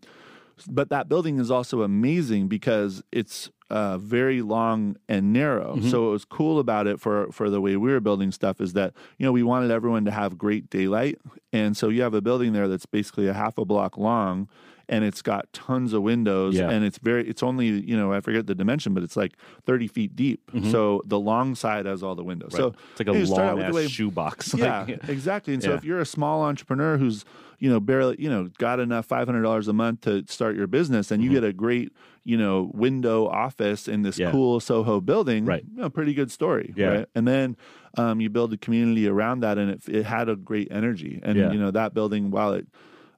[0.67, 5.75] but that building is also amazing because it's uh, very long and narrow.
[5.75, 5.89] Mm-hmm.
[5.89, 8.73] So what was cool about it for for the way we were building stuff is
[8.73, 11.19] that you know we wanted everyone to have great daylight,
[11.51, 14.47] and so you have a building there that's basically a half a block long.
[14.88, 16.69] And it's got tons of windows, Yeah.
[16.69, 17.28] and it's very.
[17.28, 19.34] It's only you know I forget the dimension, but it's like
[19.65, 20.41] thirty feet deep.
[20.71, 22.54] So the long side has all the windows.
[22.54, 22.63] Mm-hmm.
[22.63, 22.74] Right.
[22.74, 24.54] So it's like a long ass way- shoebox.
[24.58, 25.54] yeah, Like, exactly.
[25.56, 27.26] And so if you're a small entrepreneur who's
[27.60, 30.67] you know barely you know got enough five hundred dollars a month to start your
[30.67, 31.91] business, and you get a great
[32.24, 34.21] you know window office in this Mm-hmm.
[34.24, 34.32] Yeah.
[34.32, 35.63] cool Soho building, Right.
[35.74, 36.88] You know, pretty good story, Yeah.
[36.88, 37.06] right?
[37.15, 37.58] And then
[37.98, 41.19] um, you build a community around that, and it it had a great energy.
[41.24, 41.52] And Yeah.
[41.52, 42.67] you know that building, while it,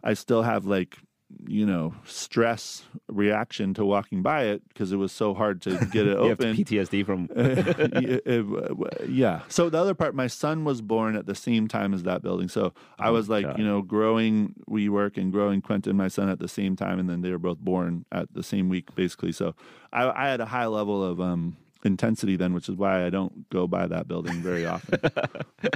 [0.04, 0.98] I still have like
[1.46, 6.08] you know stress reaction to walking by it because it was so hard to get
[6.08, 7.28] it open PTSD from.
[9.08, 9.42] yeah.
[9.48, 12.48] So the other part, my son was born at the same time as that building.
[12.48, 13.58] So I was like, God.
[13.60, 17.22] you know, growing WeWork and growing Quentin, my son, at the same time, and then
[17.22, 19.32] they were both born at the same week, basically.
[19.32, 19.56] So
[19.92, 23.50] I, I had a high level of um, intensity then, which is why I don't
[23.50, 25.00] go by that building very often.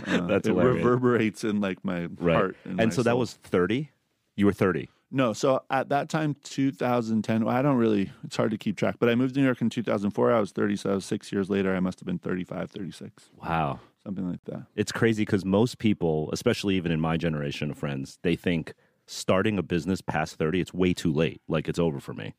[0.07, 0.83] Uh, That's it hilarious.
[0.83, 2.35] reverberates in like my Right.
[2.35, 2.55] heart.
[2.65, 3.89] And my so that was 30?
[4.35, 4.89] You were 30.
[5.13, 8.95] No, so at that time, 2010, well, I don't really, it's hard to keep track,
[8.97, 10.31] but I moved to New York in 2004.
[10.31, 13.81] I was 30, so six years later, I must have been 35, 36, Wow.
[14.03, 14.67] something like that.
[14.75, 18.73] It's crazy because most people, especially even in my generation of friends, they think
[19.05, 21.41] starting a business past 30, it's way too late.
[21.49, 22.33] Like it's over for me.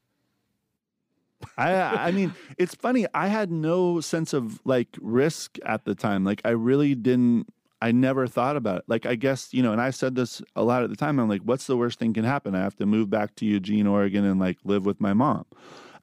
[1.59, 3.07] I I mean, it's funny.
[3.13, 6.25] I had no sense of like risk at the time.
[6.25, 7.53] Like I really didn't.
[7.83, 8.85] I never thought about it.
[8.87, 11.19] Like I guess you know, and I said this a lot at the time.
[11.19, 12.55] I'm like, what's the worst thing can happen?
[12.55, 15.45] I have to move back to Eugene, Oregon, and like live with my mom.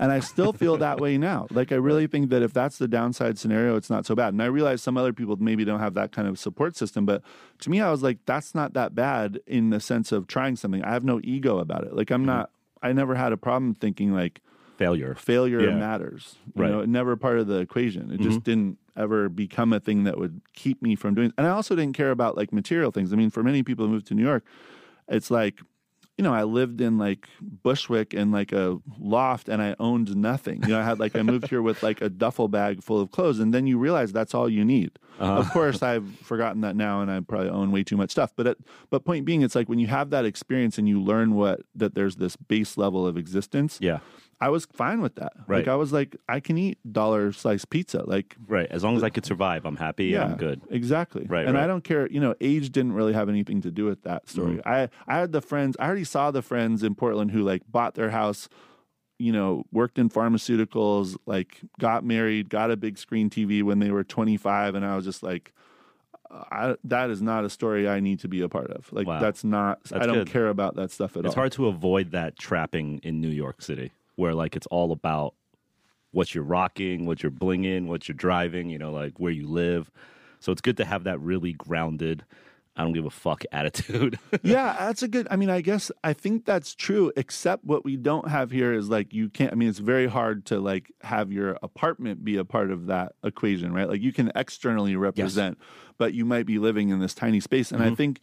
[0.02, 1.48] And I still feel that way now.
[1.52, 4.34] Like I really think that if that's the downside scenario, it's not so bad.
[4.34, 7.22] And I realize some other people maybe don't have that kind of support system, but
[7.60, 10.84] to me, I was like, that's not that bad in the sense of trying something.
[10.84, 11.94] I have no ego about it.
[11.96, 12.50] Like I'm not.
[12.82, 14.42] I never had a problem thinking like
[14.78, 15.15] Failure.
[15.15, 15.76] failure Yeah.
[15.76, 16.38] matters.
[16.56, 16.72] You Right.
[16.72, 18.04] know, never part of the equation.
[18.04, 18.24] It Mm-hmm.
[18.24, 21.34] just didn't ever become a thing that would keep me from doing.
[21.38, 23.14] And I also didn't care about like material things.
[23.14, 24.44] I mean, for many people who move to New York,
[25.08, 25.60] it's like,
[26.18, 30.62] you know, I lived in like Bushwick in like a loft and I owned nothing.
[30.64, 33.12] You know, I had like I moved here with like a duffel bag full of
[33.12, 35.00] clothes, and then you realize that's all you need.
[35.18, 35.40] Uh-huh.
[35.40, 38.34] Of course, I've forgotten that now, and I probably own way too much stuff.
[38.36, 38.58] But it,
[38.90, 41.96] but point being, it's like when you have that experience and you learn what that
[41.96, 43.78] there's this base level of existence.
[43.82, 44.00] Yeah.
[44.41, 45.34] I was fine with that.
[45.47, 45.60] Right.
[45.60, 48.04] Like I was like, I can eat dollar slice pizza.
[48.06, 48.67] Like Right.
[48.71, 50.06] As long as I could survive, I'm happy.
[50.06, 50.62] yeah, I'm good.
[50.69, 51.25] Exactly.
[51.28, 51.63] Right, And right.
[51.65, 54.56] I don't care, you know, age didn't really have anything to do with that story.
[54.58, 54.69] Mm-hmm.
[54.69, 57.95] I I had the friends, I already saw the friends in Portland who like bought
[57.95, 58.47] their house,
[59.17, 63.91] you know, worked in pharmaceuticals, like got married, got a big screen TV when they
[63.91, 65.54] were 25 and I was just like
[66.32, 68.91] I, that is not a story I need to be a part of.
[68.93, 69.19] Like Wow.
[69.19, 69.80] that's not.
[69.91, 70.28] I don't good.
[70.28, 71.30] care about that stuff at It's all.
[71.30, 75.34] It's hard to avoid that trapping in New York City where like it's all about
[76.12, 79.90] what you're rocking, what you're blinging, what you're driving, you know, like where you live.
[80.40, 82.26] So it's good to have that really grounded,
[82.80, 84.17] I don't give a fuck attitude.
[84.42, 85.28] yeah, that's a good.
[85.30, 87.12] I mean, I guess I think that's true.
[87.17, 89.52] Except what we don't have here is like you can't.
[89.52, 93.13] I mean, it's very hard to like have your apartment be a part of that
[93.22, 93.90] equation, right?
[93.90, 95.67] Like you can externally represent, yes.
[95.98, 97.72] but you might be living in this tiny space.
[97.72, 97.92] And mm-hmm.
[97.92, 98.22] I think,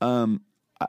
[0.00, 0.40] um,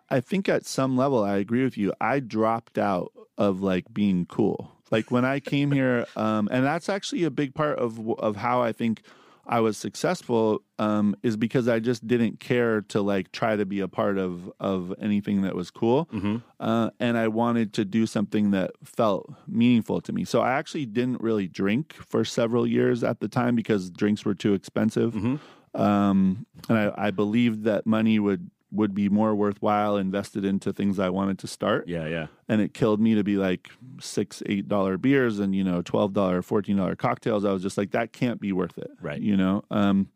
[0.09, 1.93] I think at some level, I agree with you.
[1.99, 4.71] I dropped out of like being cool.
[4.91, 8.61] Like when I came here, um, and that's actually a big part of of how
[8.61, 9.01] I think
[9.45, 13.81] I was successful um, is because I just didn't care to like try to be
[13.81, 16.37] a part of of anything that was cool, mm-hmm.
[16.59, 20.23] uh, and I wanted to do something that felt meaningful to me.
[20.23, 24.35] So I actually didn't really drink for several years at the time because drinks were
[24.35, 25.13] too expensive.
[25.13, 25.35] Mm-hmm.
[25.75, 30.99] Um, and I, I believed that money would would be more worthwhile invested into things
[30.99, 31.87] I wanted to start.
[31.87, 32.27] Yeah, yeah.
[32.49, 33.69] And it killed me to be like
[34.01, 37.45] six, eight dollar beers and you know twelve dollar, fourteen dollar cocktails.
[37.45, 38.91] I was just like, that can't be worth it.
[39.01, 39.21] Right.
[39.21, 39.63] You know.
[39.71, 40.09] Um.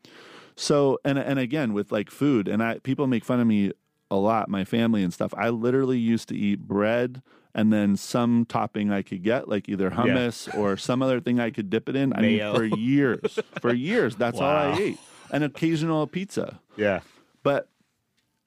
[0.55, 3.71] So and and again with like food, and I people make fun of me
[4.09, 5.33] a lot, my family and stuff.
[5.37, 7.21] I literally used to eat bread
[7.53, 10.59] and then some topping I could get, like either hummus yeah.
[10.59, 12.13] or some other thing I could dip it in.
[12.13, 14.45] I mean, for years, for years, that's wow.
[14.45, 14.99] all I ate.
[15.31, 16.59] An occasional pizza.
[16.77, 17.01] Yeah.
[17.41, 17.67] But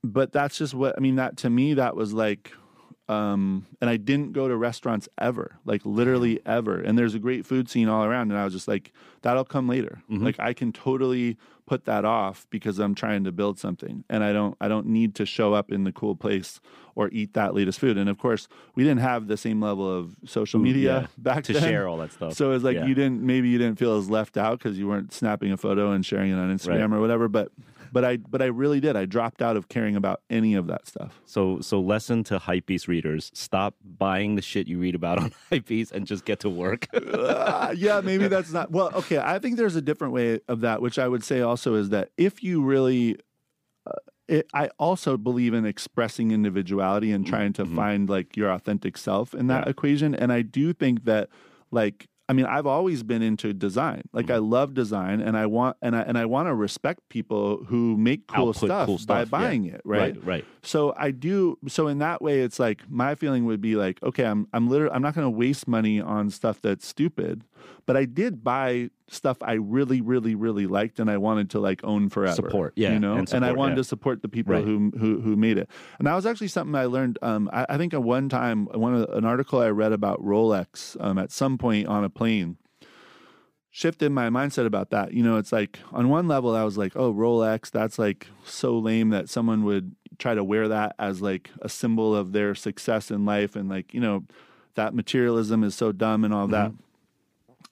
[0.02, 1.16] but that's just what I mean.
[1.16, 2.52] That to me, that was like,
[3.08, 6.80] um, and I didn't go to restaurants ever, like literally ever.
[6.80, 8.92] And there's a great food scene all around, and I was just like,
[9.22, 10.02] that'll come later.
[10.10, 10.24] Mm-hmm.
[10.24, 11.36] Like I can totally
[11.66, 15.14] put that off because I'm trying to build something, and I don't I don't need
[15.16, 16.60] to show up in the cool place
[16.94, 17.98] or eat that latest food.
[17.98, 21.52] And of course, we didn't have the same level of social media yeah, back to
[21.52, 21.62] then.
[21.62, 22.34] share all that stuff.
[22.34, 22.86] So it's like yeah.
[22.86, 25.92] you didn't maybe you didn't feel as left out because you weren't snapping a photo
[25.92, 26.96] and sharing it on Instagram right.
[26.96, 27.28] or whatever.
[27.28, 27.52] But
[27.92, 28.96] but I but I really did.
[28.96, 31.20] I dropped out of caring about any of that stuff.
[31.24, 35.92] So so lesson to Hypebeast readers: stop buying the shit you read about on Hypebeast
[35.92, 36.86] and just get to work.
[36.94, 38.90] uh, yeah, maybe that's not well.
[38.94, 41.90] Okay, I think there's a different way of that, which I would say also is
[41.90, 43.16] that if you really
[43.86, 43.92] uh,
[44.28, 47.76] it, I also believe in expressing individuality and trying to mm-hmm.
[47.76, 49.70] find like your authentic self in that yeah.
[49.70, 50.14] equation.
[50.14, 51.28] And I do think that
[51.70, 54.02] like I mean, I've always been into design.
[54.12, 54.34] Like mm-hmm.
[54.34, 57.96] I love design, and I want and I and I want to respect people who
[57.96, 59.74] make cool, stuff, cool stuff, by buying yeah.
[59.74, 59.80] it.
[59.84, 60.14] Right?
[60.14, 60.44] right, right.
[60.62, 61.58] So I do.
[61.66, 64.94] So in that way, it's like my feeling would be like, okay, I'm I'm literally
[64.94, 67.42] I'm not going to waste money on stuff that's stupid,
[67.86, 71.82] but I did buy stuff I really, really, really liked and I wanted to like
[71.84, 72.34] own forever.
[72.34, 73.76] Support, yeah, you know, and, support, and I wanted yeah.
[73.76, 74.64] to support the people right.
[74.64, 75.68] who, who who made it.
[75.98, 77.18] And that was actually something I learned.
[77.22, 80.96] Um, I, I, think at one time, one of an article I read about Rolex
[81.00, 82.56] um, at some point on a plane
[83.70, 85.12] shifted my mindset about that.
[85.12, 88.78] You know, it's like on one level, I was like, oh, Rolex, that's like so
[88.78, 93.10] lame that someone would try to wear that as like a symbol of their success
[93.10, 93.56] in life.
[93.56, 94.24] And like, you know,
[94.74, 96.52] that materialism is so dumb and all mm-hmm.
[96.52, 96.72] that.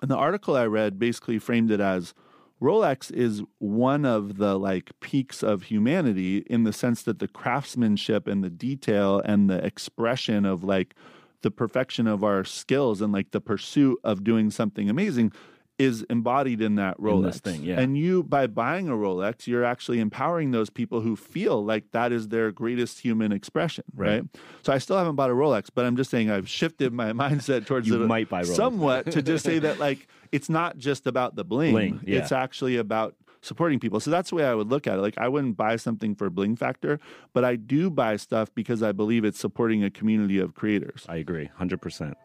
[0.00, 2.14] And the article I read basically framed it as
[2.60, 8.26] Rolex is one of the like peaks of humanity in the sense that the craftsmanship
[8.26, 10.94] and the detail and the expression of like
[11.42, 15.32] the perfection of our skills and like the pursuit of doing something amazing
[15.78, 17.62] is embodied in that Rolex in thing.
[17.62, 17.78] Yeah.
[17.78, 22.10] And you, by buying a Rolex, you're actually empowering those people who feel like that
[22.10, 24.22] is their greatest human expression, right?
[24.22, 24.24] right?
[24.62, 27.66] So I still haven't bought a Rolex, but I'm just saying I've shifted my mindset
[27.66, 28.56] towards you the, might buy Rolex.
[28.56, 31.72] somewhat to just say that like it's not just about the bling.
[31.72, 32.18] bling yeah.
[32.18, 34.00] It's actually about supporting people.
[34.00, 35.02] So that's the way I would look at it.
[35.02, 36.98] Like I wouldn't buy something for bling factor,
[37.32, 41.06] but I do buy stuff because I believe it's supporting a community of creators.
[41.08, 42.16] I agree, hundred percent.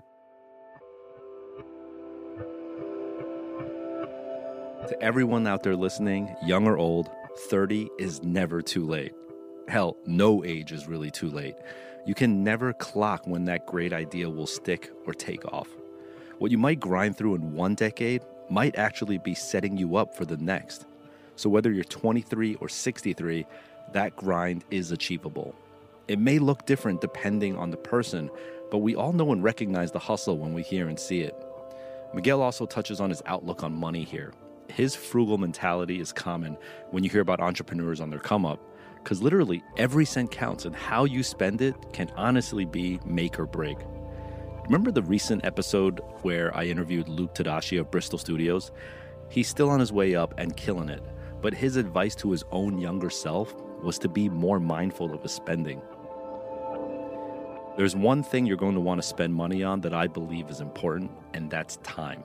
[4.93, 7.09] To everyone out there listening, young or old,
[7.49, 9.11] 30 is never too late.
[9.67, 11.55] Hell, no age is really too late.
[12.05, 15.67] You can never clock when that great idea will stick or take off.
[16.37, 18.21] What you might grind through in one decade
[18.51, 20.85] might actually be setting you up for the next.
[21.37, 23.47] So, whether you're 23 or 63,
[23.93, 25.55] that grind is achievable.
[26.07, 28.29] It may look different depending on the person,
[28.69, 31.35] but we all know and recognize the hustle when we hear and see it.
[32.13, 34.33] Miguel also touches on his outlook on money here
[34.69, 36.57] his frugal mentality is common
[36.91, 38.59] when you hear about entrepreneurs on their come up,
[38.95, 43.45] because literally every cent counts, and how you spend it can honestly be make or
[43.45, 43.77] break.
[44.65, 48.71] Remember the recent episode where I interviewed Luke Tadashi of Bristol Studios?
[49.29, 51.03] He's still on his way up and killing it,
[51.41, 53.53] but his advice to his own younger self
[53.83, 55.81] was to be more mindful of his spending.
[57.75, 60.61] There's one thing you're going to want to spend money on that I believe is
[60.61, 62.23] important, and that's time.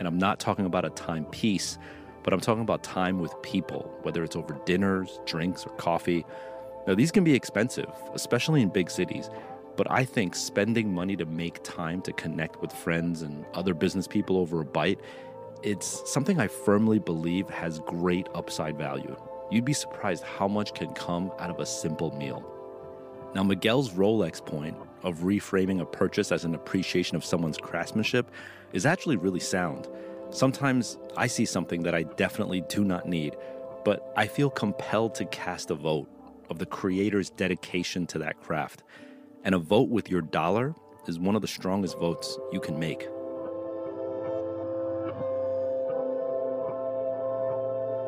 [0.00, 1.78] And I'm not talking about a timepiece,
[2.24, 6.26] but I'm talking about time with people, whether it's over dinners, drinks, or coffee.
[6.88, 9.30] Now, these can be expensive, especially in big cities,
[9.80, 14.06] But I think spending money to make time to connect with friends and other business
[14.06, 15.00] people over a bite,
[15.62, 19.16] it's something I firmly believe has great upside value.
[19.50, 22.44] You'd be surprised how much can come out of a simple meal.
[23.34, 28.30] Now, Miguel's Rolex point of reframing a purchase as an appreciation of someone's craftsmanship
[28.72, 29.88] is actually really sound.
[30.30, 33.36] Sometimes I see something that I definitely do not need,
[33.84, 36.08] but I feel compelled to cast a vote
[36.50, 38.82] of the creator's dedication to that craft.
[39.44, 40.74] And a vote with your dollar
[41.06, 43.08] is one of the strongest votes you can make.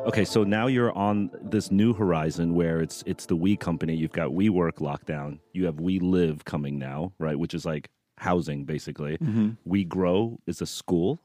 [0.05, 3.95] Okay, so now you're on this new horizon where it's it's the We company.
[3.95, 5.39] You've got WeWork lockdown.
[5.53, 7.39] You have We Live coming now, right?
[7.39, 7.89] Which is like
[8.23, 9.17] housing basically.
[9.65, 11.19] We Grow is a school,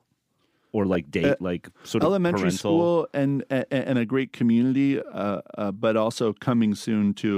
[0.72, 2.58] or like date, Uh, like sort of elementary parental.
[2.58, 7.28] school and, and and a great community, uh, uh, but also coming soon to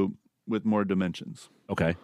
[0.48, 1.48] with more dimensions.
[1.68, 1.94] Okay,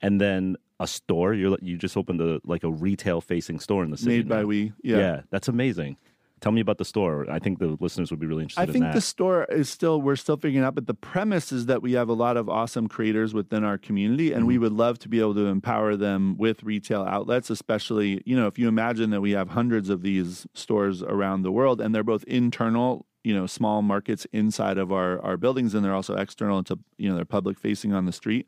[0.00, 1.34] and then a store.
[1.34, 4.16] You you just opened a like a retail facing store in the city.
[4.18, 4.46] Made by now.
[4.46, 4.98] we, Yeah.
[4.98, 5.20] yeah.
[5.30, 5.96] that's amazing.
[6.42, 7.24] Tell me about the store.
[7.30, 8.94] I think the listeners would be really interested I in think that.
[8.94, 12.10] the store is still we're still figuring out, but the premise is that we have
[12.10, 14.48] a lot of awesome creators within our community, and Mm-hmm.
[14.48, 17.48] we would love to be able to empower them with retail outlets.
[17.48, 21.50] Especially, you know, if you imagine that we have hundreds of these stores around the
[21.52, 25.82] world, and they're both internal, you know, small markets inside of our our buildings, and
[25.82, 28.46] they're also external to you know they're public facing on the street.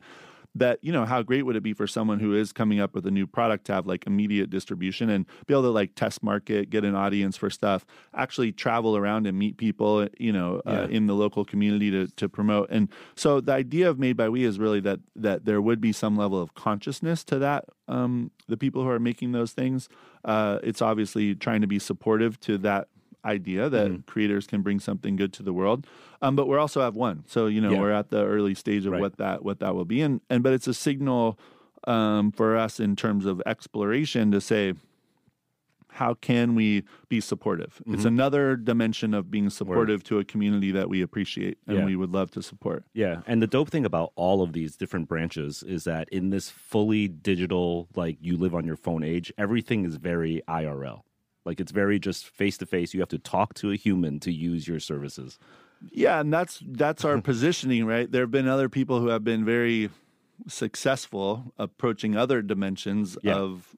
[0.58, 3.06] That you know, how great would it be for someone who is coming up with
[3.06, 6.68] a new product to have like immediate distribution and be able to like test market,
[6.70, 10.82] get an audience for stuff, actually travel around and meet people, you know, Yeah.
[10.82, 12.70] uh, in the local community to to promote.
[12.70, 15.92] And so the idea of Made by We is really that that there would be
[15.92, 17.64] some level of consciousness to that.
[17.86, 19.88] Um, the people who are making those things,
[20.24, 22.88] uh, it's obviously trying to be supportive to that
[23.24, 24.00] idea that Mm-hmm.
[24.06, 25.86] creators can bring something good to the world.
[26.22, 27.80] Um, but we're also have one, so you know Yeah.
[27.80, 29.00] we're at the early stage of Right.
[29.00, 31.38] what that what that will be, and and but it's a signal
[31.86, 34.74] um, for us in terms of exploration to say
[35.92, 37.80] how can we be supportive?
[37.86, 38.06] It's Mm-hmm.
[38.06, 41.84] another dimension of being supportive to a community that we appreciate and Yeah.
[41.86, 42.84] we would love to support.
[42.92, 46.50] Yeah, and the dope thing about all of these different branches is that in this
[46.50, 51.02] fully digital, like you live on your phone age, everything is very IRL.
[51.48, 52.94] Like it's very just face to face.
[52.94, 55.38] You have to talk to a human to use your services.
[55.90, 58.10] Yeah, and that's that's our positioning, right?
[58.10, 59.90] There have been other people who have been very
[60.46, 63.34] successful approaching other dimensions Yeah.
[63.36, 63.76] of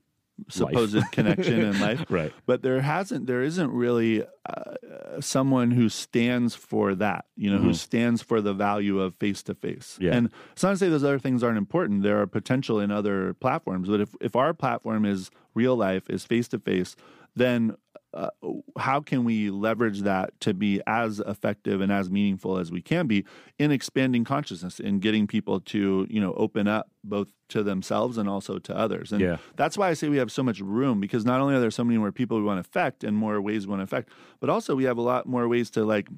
[0.49, 2.05] supposed connection in life.
[2.09, 2.33] Right.
[2.47, 7.75] But there hasn't, there isn't really uh, someone who stands for that, you know, who
[7.75, 9.99] stands for the value of face to face.
[10.01, 12.03] And it's not to say those other things aren't important.
[12.03, 16.25] There are potential in other platforms, but if if our platform is real life, is
[16.25, 16.97] face to face,
[17.37, 17.77] then
[18.13, 18.31] uh,
[18.77, 23.07] how can we leverage that to be as effective and as meaningful as we can
[23.07, 23.25] be
[23.59, 28.29] in expanding consciousness in getting people to you know open up both to themselves and
[28.29, 29.13] also to others?
[29.13, 29.37] And Yeah.
[29.57, 31.85] that's why i say we have so much room because not only are there so
[31.85, 34.09] many more people we want to affect and more ways we want to affect
[34.41, 36.09] but also we have a lot more ways to like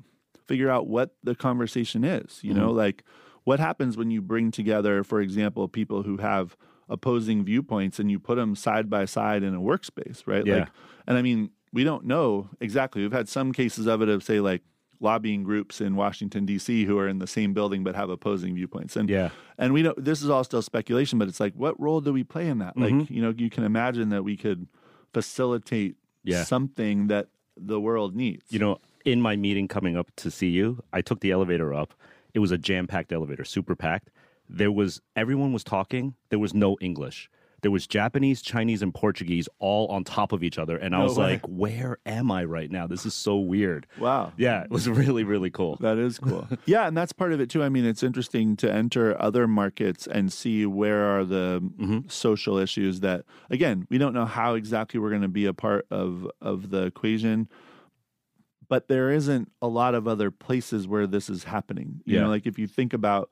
[0.46, 2.70] figure out what the conversation is you know?
[2.70, 3.04] Like
[3.44, 6.56] what happens when you bring together for example people who have
[6.92, 10.54] opposing viewpoints and you put them side by side in a workspace right Yeah.
[10.60, 10.68] like
[11.06, 14.40] and i mean we don't know exactly we've had some cases of it of say
[14.40, 14.62] like
[15.00, 18.94] lobbying groups in washington d.c who are in the same building but have opposing viewpoints
[18.94, 19.30] and Yeah.
[19.58, 22.22] and we don't this is all still speculation but it's like what role do we
[22.24, 23.12] play in that like mm-hmm.
[23.12, 24.68] you know you can imagine that we could
[25.12, 26.44] facilitate Yeah.
[26.44, 30.82] something that the world needs You know, in my meeting coming up to see you,
[30.92, 31.92] I took the elevator up.
[32.34, 34.08] It was a jam packed elevator, super packed.
[34.56, 36.14] There was everyone was talking.
[36.30, 37.30] There was no English.
[37.62, 41.04] There was Japanese, Chinese, and Portuguese all on top of each other, and I No
[41.04, 41.24] was way.
[41.34, 42.88] like, "Where am I right now?
[42.88, 45.76] This is so weird." wow Yeah, it was really, really cool.
[45.80, 46.48] That is cool.
[46.66, 47.62] yeah, and that's part of it too.
[47.62, 52.08] I mean, it's interesting to enter other markets and see where are the Mm-hmm.
[52.08, 55.86] social issues that again, we don't know how exactly we're going to be a part
[55.90, 57.48] of of the equation.
[58.68, 62.00] But there isn't a lot of other places where this is happening.
[62.04, 62.22] You Yeah.
[62.22, 63.30] know, like if you think about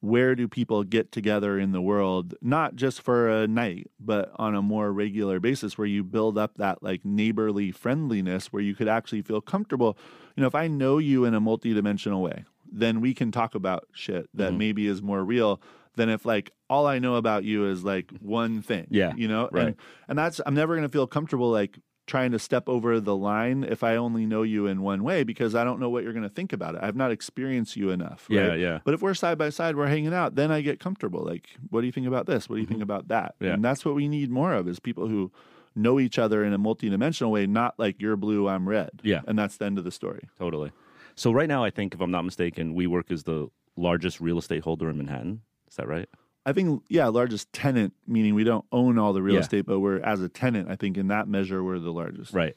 [0.00, 4.54] where do people get together in the world not just for a night but on
[4.54, 8.86] a more regular basis where you build up that like neighborly friendliness where you could
[8.88, 9.98] actually feel comfortable
[10.36, 13.88] you know if i know you in a multidimensional way then we can talk about
[13.92, 14.58] shit that Mm-hmm.
[14.58, 15.60] maybe is more real
[15.96, 19.48] than if like all i know about you is like one thing Yeah, you know
[19.50, 19.66] right.
[19.68, 19.76] and
[20.06, 21.76] and that's i'm never going to feel comfortable like
[22.08, 25.54] trying to step over the line if i only know you in one way because
[25.54, 28.26] i don't know what you're going to think about it i've not experienced you enough
[28.28, 28.58] Yeah, right?
[28.58, 28.78] yeah.
[28.82, 31.22] But if we're side by side, we're hanging out, then I get comfortable.
[31.24, 32.48] Like, what do you think about this?
[32.48, 33.34] What do you think about that?
[33.36, 33.44] Mm-hmm.
[33.44, 33.52] Yeah.
[33.54, 35.30] And that's what we need more of is people who
[35.76, 38.90] know each other in a multidimensional way, not like you're blue, I'm red.
[39.02, 39.20] Yeah.
[39.28, 40.28] And that's the end of the story.
[40.38, 40.72] Totally.
[41.14, 44.62] So right now, I think if I'm not mistaken, WeWork is the largest real estate
[44.64, 45.42] holder in Manhattan.
[45.68, 46.08] Is that right?
[46.46, 49.40] I think yeah, largest tenant meaning we don't own all the real Yeah.
[49.40, 50.70] estate, but we're as a tenant.
[50.70, 52.32] I think in that measure we're the largest.
[52.32, 52.56] Right.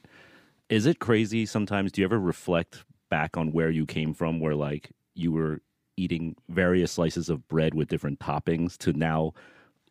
[0.68, 1.92] Is it crazy sometimes?
[1.92, 5.60] Do you ever reflect back on where you came from, where like you were
[5.98, 9.34] eating various slices of bread with different toppings to now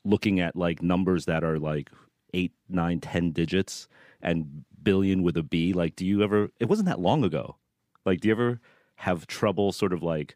[0.03, 1.91] looking at like numbers that are like
[2.33, 3.87] eight, nine, ten digits
[4.19, 5.73] and billion with a B?
[5.73, 7.57] Like, do you ever, it wasn't that long ago.
[8.03, 8.59] Like, do you ever
[8.95, 10.35] have trouble sort of like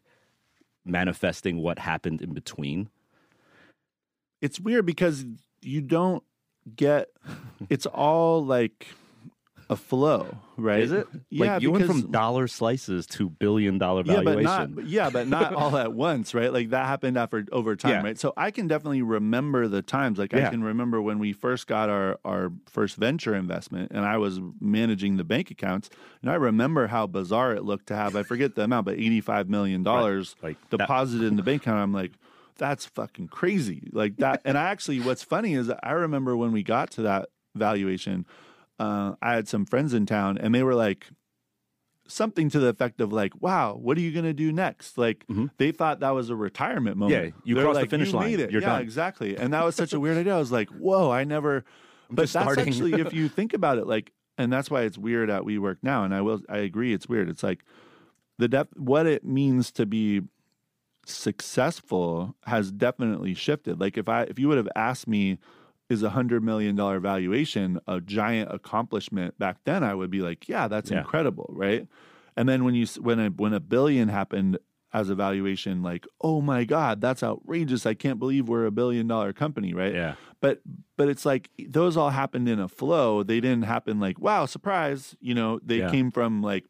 [0.84, 2.88] manifesting what happened in between?
[4.40, 5.24] It's weird because
[5.62, 6.22] you don't
[6.74, 7.08] get.
[7.70, 8.86] It's all like
[9.70, 10.80] a flow, right?
[10.80, 11.08] Is it?
[11.30, 14.74] Yeah, like you went from dollar slices to billion dollar yeah, valuation.
[14.74, 16.52] but not yeah, but not all at once, right?
[16.52, 18.02] Like that happened after over time, Yeah.
[18.02, 18.18] right?
[18.18, 20.18] So I can definitely remember the times.
[20.18, 20.46] Like Yeah.
[20.46, 24.38] I can remember when we first got our our first venture investment, and I was
[24.60, 25.88] managing the bank accounts,
[26.20, 29.22] and I remember how bizarre it looked to have I forget the amount, but eighty
[29.22, 31.78] five million dollars Like that- deposited in the bank account.
[31.78, 32.12] I'm like.
[32.58, 33.88] That's fucking crazy.
[33.92, 34.42] Like that.
[34.44, 38.26] And I actually, what's funny is I remember when we got to that valuation,
[38.78, 41.06] uh, I had some friends in town and they were like,
[42.08, 45.24] something to the effect of like, "Wow, what are you going to do next?" Like
[45.58, 47.18] they thought that was a retirement moment.
[47.20, 47.26] Mm-hmm.
[47.38, 48.30] Yeah, you They're crossed the like, finish "You line.
[48.30, 48.50] Made it.
[48.52, 49.36] You're yeah, done." exactly.
[49.36, 50.36] And that was such a weird idea.
[50.36, 51.64] I was like, "Whoa, I never."
[52.08, 52.68] but just that's starting.
[52.68, 56.04] actually, if you think about it, like, and that's why it's weird at WeWork now.
[56.04, 57.28] And I will, I agree, it's weird.
[57.28, 57.64] It's like
[58.38, 60.22] the def- what it means to be
[61.06, 63.80] successful has definitely shifted.
[63.80, 65.38] Like if I, if you would have asked me.
[65.88, 69.84] Is a hundred million dollar valuation a giant accomplishment back then?
[69.84, 70.98] I would be like, yeah, that's Yeah.
[70.98, 71.86] incredible, right?
[72.36, 74.58] And then when you when a when a billion happened
[74.92, 77.86] as a valuation, like, oh my god, that's outrageous!
[77.86, 79.94] I can't believe we're a billion dollar company, right?
[79.94, 80.14] Yeah.
[80.40, 80.60] But
[80.96, 83.22] but it's like those all happened in a flow.
[83.22, 85.14] They didn't happen like, wow, surprise!
[85.20, 85.90] You know, they Yeah.
[85.92, 86.64] came from like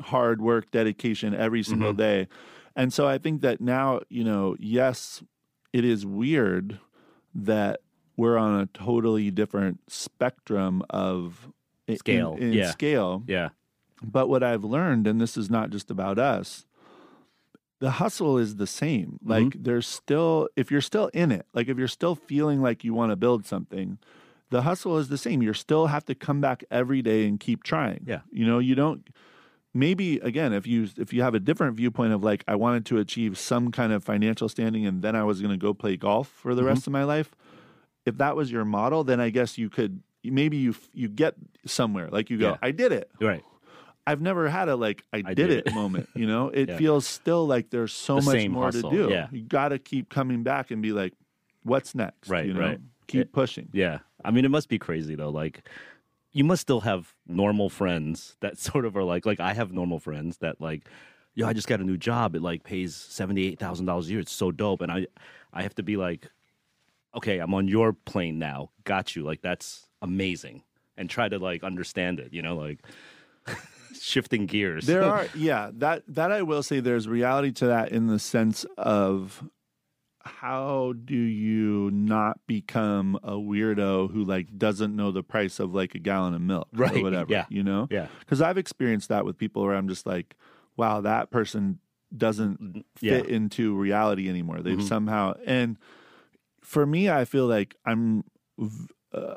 [0.00, 1.96] hard work, dedication every single Mm-hmm.
[1.96, 2.28] day.
[2.76, 5.22] And so I think that now, you know, yes,
[5.72, 6.78] it is weird
[7.34, 7.80] that
[8.16, 11.48] we're on a totally different spectrum of
[11.86, 12.70] in- Scale, in, yeah.
[12.70, 13.22] scale.
[13.26, 13.50] Yeah.
[14.02, 16.66] But what I've learned, and this is not just about us,
[17.80, 19.18] the hustle is the same.
[19.22, 19.30] Mm-hmm.
[19.30, 22.94] Like there's still, if you're still in it, like if you're still feeling like you
[22.94, 23.98] want to build something,
[24.50, 25.42] the hustle is the same.
[25.42, 28.04] You still have to come back every day and keep trying.
[28.06, 28.20] Yeah.
[28.30, 29.08] You know, you don't
[29.76, 32.98] maybe again if you if you have a different viewpoint of like I wanted to
[32.98, 36.28] achieve some kind of financial standing and then I was going to go play golf
[36.28, 36.68] for the Mm-hmm.
[36.68, 37.34] rest of my life,
[38.06, 41.34] if that was your model, then I guess you could maybe you you get
[41.66, 42.08] somewhere.
[42.08, 42.56] Like you go, Yeah.
[42.62, 43.10] I did it.
[43.20, 43.42] Right.
[44.06, 45.74] I've never had a like I, I did, it it.
[45.82, 46.08] moment.
[46.14, 46.76] You know, it Yeah.
[46.76, 49.10] feels still like there's so The much more hustle, to do.
[49.10, 49.28] yeah.
[49.32, 51.14] You got to keep coming back and be like,
[51.62, 52.28] what's next?
[52.28, 52.80] Right, You know, right.
[53.06, 53.68] keep It- pushing.
[53.72, 53.98] Yeah.
[54.24, 55.30] I mean, it must be crazy though.
[55.30, 55.66] Like,
[56.34, 59.98] you must still have normal friends that sort of are like, like I have normal
[59.98, 60.86] friends that like,
[61.34, 62.34] yo, I just got a new job.
[62.34, 64.20] It like pays seventy eight thousand dollars a year.
[64.20, 65.06] It's so dope, and I,
[65.52, 66.28] I have to be like,
[67.14, 68.70] okay, I'm on your plane now.
[68.82, 69.22] Got you.
[69.22, 70.64] Like that's amazing,
[70.98, 72.32] and try to like understand it.
[72.32, 72.80] You know, like
[74.00, 74.86] shifting gears.
[74.86, 76.80] There are, yeah, that that I will say.
[76.80, 79.48] There's reality to that in the sense of
[80.24, 85.94] how do you not become a weirdo who like doesn't know the price of like
[85.94, 87.30] a gallon of milk Right, or whatever?
[87.30, 87.46] yeah.
[87.48, 88.08] you know, yeah.
[88.20, 90.36] because I've experienced that with people where I'm just like,
[90.76, 91.78] wow, that person
[92.16, 93.20] doesn't Yeah.
[93.20, 94.60] fit into reality anymore.
[94.62, 94.88] They've Mhm.
[94.88, 95.76] somehow and
[96.60, 98.24] for me, I feel like I'm.
[99.12, 99.34] Uh,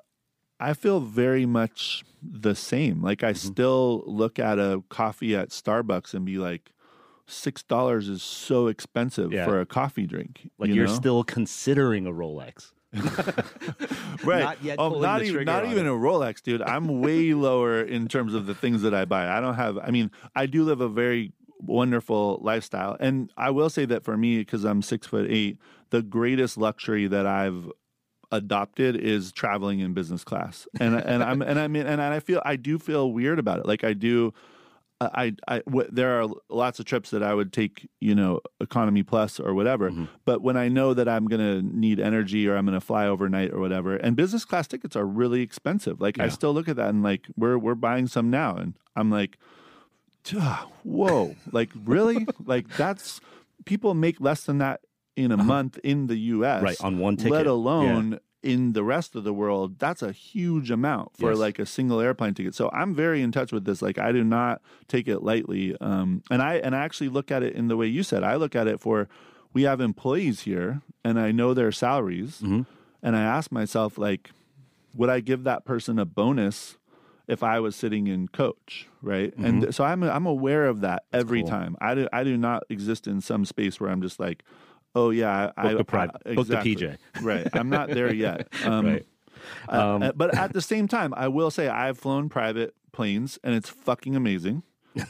[0.60, 3.02] I feel very much the same.
[3.02, 3.52] Like I Mm-hmm.
[3.52, 6.72] still look at a coffee at Starbucks and be like,
[7.28, 9.46] six dollars is so expensive Yeah.
[9.46, 10.50] for a coffee drink.
[10.58, 12.72] Like you are still considering a Rolex.
[14.24, 14.40] right.
[14.44, 15.90] not yet Oh, not even not even it.
[15.90, 16.62] a Rolex, dude.
[16.62, 19.28] I'm way lower in terms of the things that I buy.
[19.30, 19.78] I don't have.
[19.78, 24.16] I mean, I do live a very wonderful lifestyle, and I will say that for
[24.18, 25.58] me, because I'm six foot eight,
[25.90, 27.70] the greatest luxury that I've
[28.32, 32.42] adopted is traveling in business class, and and I'm and I mean and I feel
[32.46, 33.66] I do feel weird about it.
[33.66, 34.34] Like I do.
[35.00, 39.04] I, I, w- there are lots of trips that I would take, you know, economy
[39.04, 39.92] plus or whatever.
[39.92, 40.06] Mm-hmm.
[40.26, 43.06] But when I know that I'm going to need energy or I'm going to fly
[43.08, 46.02] overnight or whatever, and business class tickets are really expensive.
[46.02, 49.12] Like I still look at that and like we're we're buying some now, and I'm
[49.12, 49.38] like,
[50.84, 52.26] whoa, like really?
[52.46, 53.22] like that's
[53.66, 54.82] people make less than that
[55.16, 56.58] in a month in the U.S.
[56.58, 56.66] Uh-huh.
[56.66, 57.32] Right, on one ticket.
[57.32, 57.52] let Yeah.
[57.52, 58.20] alone.
[58.48, 61.40] In the rest of the world, that's a huge amount for Yes.
[61.40, 62.56] like a single airplane ticket.
[62.56, 63.82] So I'm very in touch with this.
[63.82, 65.76] Like I do not take it lightly.
[65.82, 68.24] Um, and I and I actually look at it in the way you said.
[68.24, 69.08] I look at it for
[69.54, 72.62] we have employees here, and I know their salaries, Mm-hmm.
[73.04, 74.32] and I ask myself like,
[74.96, 76.78] would I give that person a bonus
[77.28, 79.34] if I was sitting in coach, right?
[79.38, 81.50] And so I'm I'm aware of that every Mm-hmm.
[81.50, 81.60] cool.
[81.60, 81.76] time.
[81.82, 84.44] I do I do not exist in some space where I'm just like,
[84.98, 86.16] Oh yeah, I, Book the I- private.
[86.26, 86.56] I- Book the.
[86.58, 86.98] PJ.
[87.22, 88.48] right, I'm not there yet.
[88.66, 89.06] Um, Right.
[89.70, 93.54] uh, uh, but at the same time, I will say I've flown private planes, and
[93.56, 94.64] it's fucking amazing.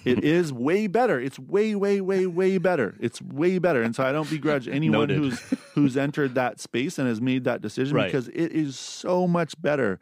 [0.04, 1.18] It is way better.
[1.20, 2.96] It's way, way, way, way better.
[3.00, 3.82] It's way better.
[3.82, 5.40] And so I don't begrudge anyone who's
[5.74, 8.06] who's entered that space and has made that decision Right.
[8.08, 10.00] because it is so much better.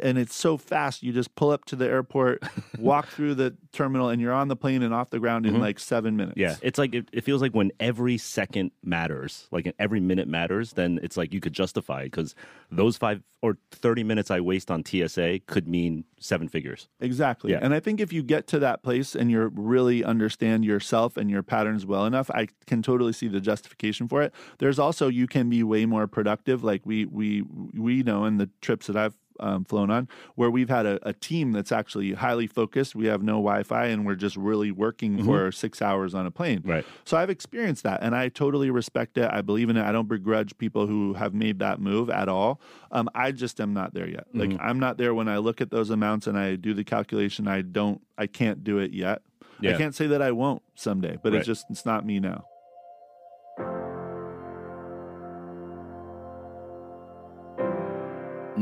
[0.00, 1.02] And it's so fast.
[1.02, 2.42] You just pull up to the airport,
[2.78, 5.78] walk through the terminal, and you're on the plane and off the ground in like
[5.78, 6.38] seven minutes.
[6.38, 6.40] Mm-hmm.
[6.40, 10.74] Yeah, it's like it, it feels like when every second matters, like every minute matters,
[10.74, 12.34] then it's like you could justify it because
[12.70, 16.88] those five or thirty minutes I waste on TSA could mean seven figures.
[17.00, 17.52] Exactly.
[17.52, 17.58] Yeah.
[17.60, 21.28] And I think if you get to that place and you really understand yourself and
[21.28, 24.32] your patterns well enough, I can totally see the justification for it.
[24.58, 26.62] There's also you can be way more productive.
[26.62, 27.42] Like we we
[27.74, 31.12] we know in the trips that I've um, flown on, where we've had a, a
[31.12, 32.94] team that's actually highly focused.
[32.94, 36.62] We have no Wi-Fi, and we're just really working for six hours on a plane.
[36.64, 36.84] Right.
[37.04, 39.28] So I've experienced that, and I totally respect it.
[39.32, 39.84] I believe in it.
[39.84, 42.60] I don't begrudge people who have made that move at all.
[42.90, 44.26] Um, I just am not there yet.
[44.34, 44.60] Like Mm-hmm.
[44.60, 47.48] I'm not there when I look at those amounts and I do the calculation.
[47.48, 48.00] I don't.
[48.18, 49.22] I can't do it yet.
[49.64, 51.38] I can't say that I won't someday, but Right.
[51.38, 52.44] it's just it's not me now.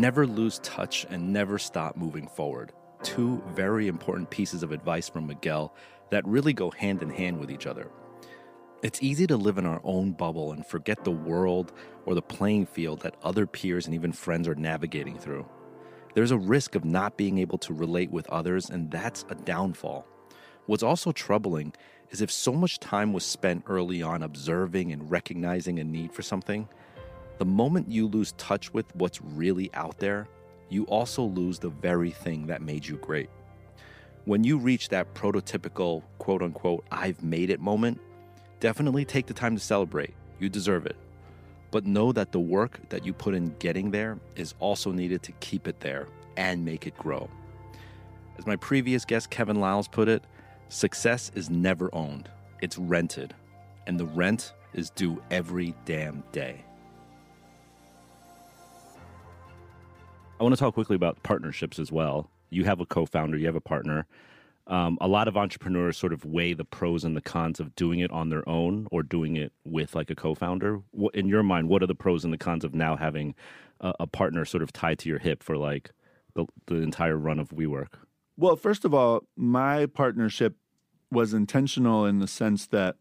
[0.00, 2.72] Never lose touch and never stop moving forward.
[3.02, 5.74] Two very important pieces of advice from Miguel
[6.08, 7.90] that really go hand in hand with each other.
[8.82, 11.74] It's easy to live in our own bubble and forget the world
[12.06, 15.46] or the playing field that other peers and even friends are navigating through.
[16.14, 20.06] There's a risk of not being able to relate with others, and that's a downfall.
[20.64, 21.74] What's also troubling
[22.08, 26.22] is if so much time was spent early on observing and recognizing a need for
[26.22, 26.70] something,
[27.40, 30.28] the moment you lose touch with what's really out there,
[30.68, 33.30] you also lose the very thing that made you great.
[34.26, 37.98] When you reach that prototypical quote unquote I've made it moment,
[38.60, 40.12] definitely take the time to celebrate.
[40.38, 40.96] You deserve it.
[41.70, 45.32] But know that the work that you put in getting there is also needed to
[45.40, 47.26] keep it there and make it grow.
[48.36, 50.22] As my previous guest Kevin Liles put it,
[50.68, 52.28] success is never owned,
[52.60, 53.32] it's rented.
[53.86, 56.66] And the rent is due every damn day.
[60.40, 62.30] I want to talk quickly about partnerships as well.
[62.48, 64.06] You have a co-founder, you have a partner.
[64.66, 68.00] Um, a lot of entrepreneurs sort of weigh the pros and the cons of doing
[68.00, 70.80] it on their own or doing it with like a co-founder.
[70.92, 73.34] What, in your mind, what are the pros and the cons of now having
[73.80, 75.90] a, a partner sort of tied to your hip for like
[76.34, 77.98] the, the entire run of WeWork?
[78.38, 80.56] Well, first of all, my partnership
[81.10, 82.96] was intentional in the sense that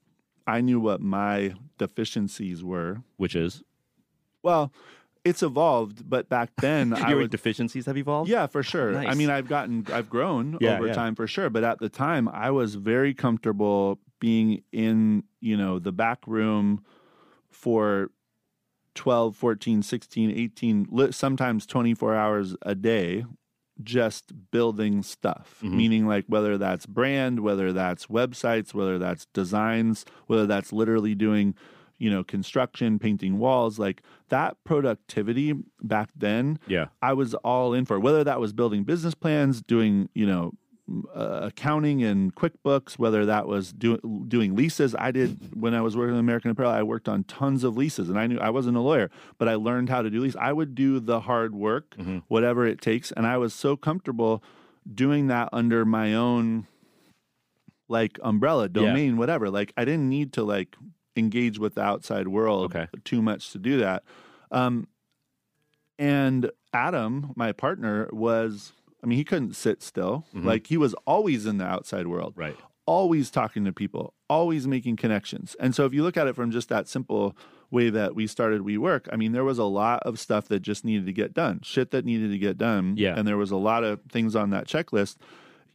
[0.46, 3.04] I knew what my deficiencies were.
[3.16, 3.64] Which is
[4.44, 4.74] Well,
[5.26, 8.30] it's evolved, but back then I your would deficiencies have evolved.
[8.30, 8.98] Yeah, for sure.
[8.98, 10.94] I mean, I've gotten, I've grown Yeah, over yeah.
[10.94, 11.50] time for sure.
[11.50, 16.84] But at the time, I was very comfortable being in, you know, the back room
[17.50, 18.12] for
[18.96, 23.26] 12, 14, 16, 18, sometimes 24 hours a day,
[23.82, 25.60] just building stuff.
[25.64, 25.72] Mhm.
[25.74, 31.56] Meaning, like, whether that's brand, whether that's websites, whether that's designs, whether that's literally doing,
[32.00, 36.88] you know, construction, painting walls, like that productivity back then Yeah.
[37.02, 40.54] I was all in for whether that was building business plans, doing you know
[41.14, 44.96] uh, accounting and QuickBooks, whether that was do, doing leases.
[44.96, 46.72] I did when I was working with American Apparel.
[46.72, 49.54] I worked on tons of leases, and I knew I wasn't a lawyer, but I
[49.54, 50.36] learned how to do lease.
[50.40, 52.24] I would do the hard work, Mhm.
[52.28, 54.42] whatever it takes, and I was so comfortable
[54.92, 56.66] doing that under my own
[57.88, 59.50] like umbrella domain, whatever.
[59.50, 60.76] Like I didn't need to like
[61.16, 62.88] engage with the outside world Okay.
[63.04, 64.04] too much to do that.
[64.52, 64.88] Um,
[65.98, 70.26] and Adam, my partner, was I mean, he couldn't sit still.
[70.36, 70.44] Mhm.
[70.44, 72.58] Like he was always in the outside world, Right.
[72.86, 75.56] always talking to people, always making connections.
[75.58, 77.34] And so if you look at it from just that simple
[77.72, 80.84] way that we started WeWork, I mean, there was a lot of stuff that just
[80.84, 82.96] needed to get done, shit that needed to get done.
[82.98, 83.18] Yeah.
[83.18, 85.16] And there was a lot of things on that checklist.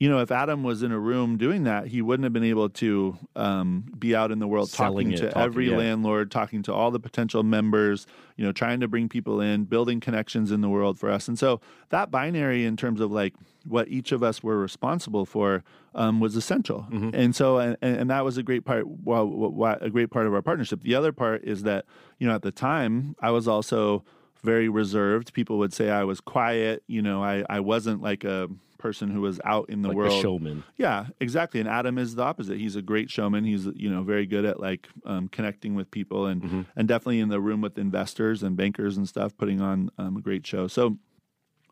[0.05, 2.69] You know, if Adam was in a room doing that, he wouldn't have been able
[2.69, 5.79] to um, be out in the world Selling talking it, to talking- every yeah.
[5.79, 10.01] landlord, talking to all the potential members, you know, trying to bring people in, building
[10.01, 11.27] connections in the world for us.
[11.27, 13.33] And so that binary, in terms of like
[13.67, 16.87] what each of us were responsible for, um, was essential.
[16.91, 17.11] Mm-hmm.
[17.15, 18.85] And so, and, and that was a great part.
[18.87, 19.27] Well,
[19.59, 20.83] wh- a great part of our partnership.
[20.83, 21.87] The other part is that
[22.19, 24.05] you know, at the time, I was also
[24.43, 25.33] very reserved.
[25.33, 26.83] People would say I was quiet.
[26.89, 28.51] You know, I I wasn't like a
[28.85, 30.21] person who was out in the like world.
[30.23, 30.63] showman.
[30.77, 31.59] Yeah, exactly.
[31.61, 32.59] And Adam is the opposite.
[32.59, 33.43] He's a great showman.
[33.45, 36.63] He's you know very good at like um, connecting with people and Mm-hmm.
[36.77, 40.21] and definitely in the room with investors and bankers and stuff, putting on um, a
[40.21, 40.69] great show.
[40.69, 40.99] So,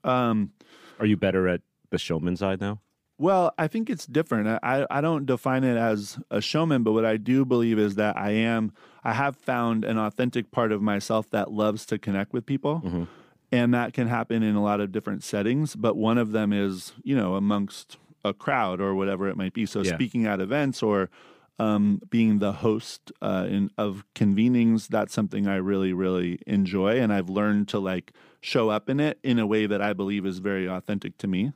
[0.05, 0.51] um,
[0.99, 1.61] Are you better at
[1.91, 2.81] the showman side now?
[3.19, 4.49] Well, I think it's different.
[4.63, 8.17] I, I don't define it as a showman, but what I do believe is that
[8.17, 8.73] I am,
[9.05, 12.81] I have found an authentic part of myself that loves to connect with people.
[12.85, 13.05] Mm-hmm.
[13.53, 15.77] And that can happen in a lot of different settings.
[15.77, 19.67] But one of them is, you know, amongst a crowd or whatever it might be.
[19.67, 19.95] So Yeah.
[19.95, 21.11] speaking at events or
[21.59, 26.99] um, being the host uh, in, of convenings, that's something I really, really enjoy.
[26.99, 30.25] And I've learned to like show up in it in a way that I believe
[30.25, 31.53] is very authentic to me.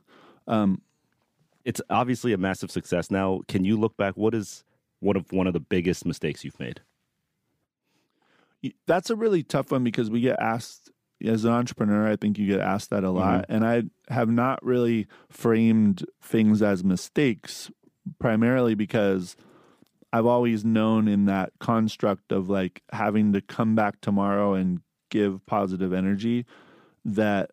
[0.47, 0.83] Um,
[1.65, 3.11] It's obviously a massive success.
[3.11, 4.17] Now, can you look back?
[4.17, 4.63] What is
[5.01, 6.83] one of one of the biggest mistakes you've made?
[8.87, 10.86] That's a really tough one because we get asked
[11.25, 13.47] as an entrepreneur, I think you get asked that a lot.
[13.49, 17.71] And I have not really framed things as mistakes,
[18.19, 19.37] primarily because
[20.13, 25.45] I've always known in that construct of like having to come back tomorrow and give
[25.47, 26.45] positive energy
[27.05, 27.51] that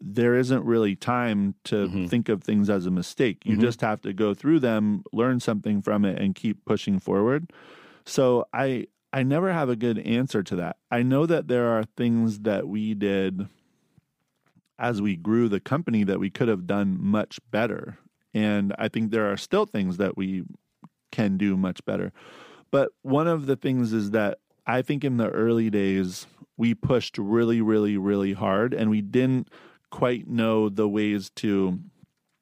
[0.00, 2.08] there isn't really time to Mhm.
[2.08, 3.44] think of things as a mistake.
[3.44, 3.60] You Mhm.
[3.60, 7.52] just have to go through them, learn something from it, and keep pushing forward.
[8.06, 10.76] So I I never have a good answer to that.
[10.90, 13.48] I know that there are things that we did
[14.78, 17.98] as we grew the company that we could have done much better.
[18.32, 20.44] And I think there are still things that we
[21.10, 22.12] can do much better.
[22.70, 27.18] But one of the things is that I think in the early days, we pushed
[27.18, 29.48] really, really, really hard and we didn't
[29.90, 31.80] quite know the ways to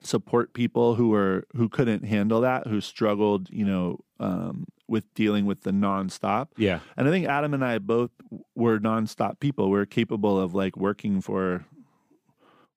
[0.03, 5.45] support people who were who couldn't handle that, who struggled, you know, um, with dealing
[5.47, 6.49] with the nonstop.
[6.57, 6.80] Yeah.
[6.97, 8.11] And I think Adam and I both
[8.55, 9.70] were nonstop people.
[9.70, 11.64] We're capable of like working for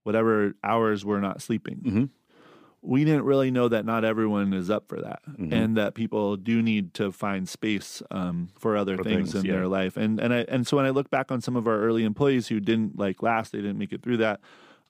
[0.04, 1.82] whatever hours we're not sleeping.
[1.86, 2.10] Mhm.
[2.84, 5.54] We didn't really know that not everyone is up for that, Mhm.
[5.54, 9.50] and that people do need to find space um, for other For things, things, in
[9.52, 9.58] yeah.
[9.58, 9.98] their life.
[9.98, 12.48] And and I and so when I look back on some of our early employees
[12.48, 14.40] who didn't like last, they didn't make it through that.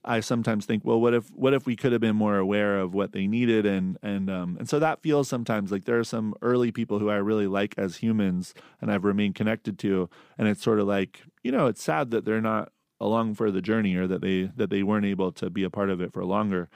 [0.03, 2.93] I sometimes think, well, what if what if we could have been more aware of
[2.93, 6.33] what they needed, and and um, and so that feels sometimes like there are some
[6.41, 10.63] early people who I really like as humans, and I've remained connected to, and it's
[10.63, 14.07] sort of like you know, it's sad that they're not along for the journey or
[14.07, 16.67] that they that they weren't able to be a part of it for longer,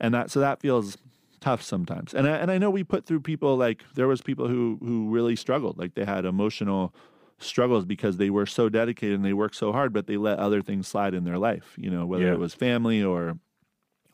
[0.00, 0.98] and that so that feels
[1.40, 2.14] tough sometimes.
[2.14, 5.08] And I, and I know we put through people like there was people who who
[5.08, 6.94] really struggled, like they had emotional
[7.42, 10.62] struggles because they were so dedicated and they worked so hard, but they let other
[10.62, 12.32] things slide in their life, you know, whether Yeah.
[12.32, 13.38] it was family or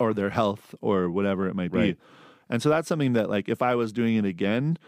[0.00, 1.96] or their health or whatever it might Right.
[1.96, 2.02] be.
[2.48, 4.78] And so that's something that like if I was doing it again,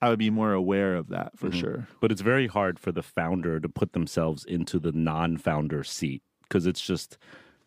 [0.00, 1.54] I would be more aware of that for Mhm.
[1.60, 1.88] sure.
[2.00, 6.66] But it's very hard for the founder to put themselves into the non-founder seat because
[6.66, 7.18] it's just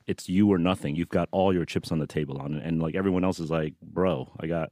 [0.08, 0.96] it's you or nothing.
[0.96, 3.52] You've got all your chips on the table on it, and like everyone else is
[3.52, 4.72] like, bro, I got.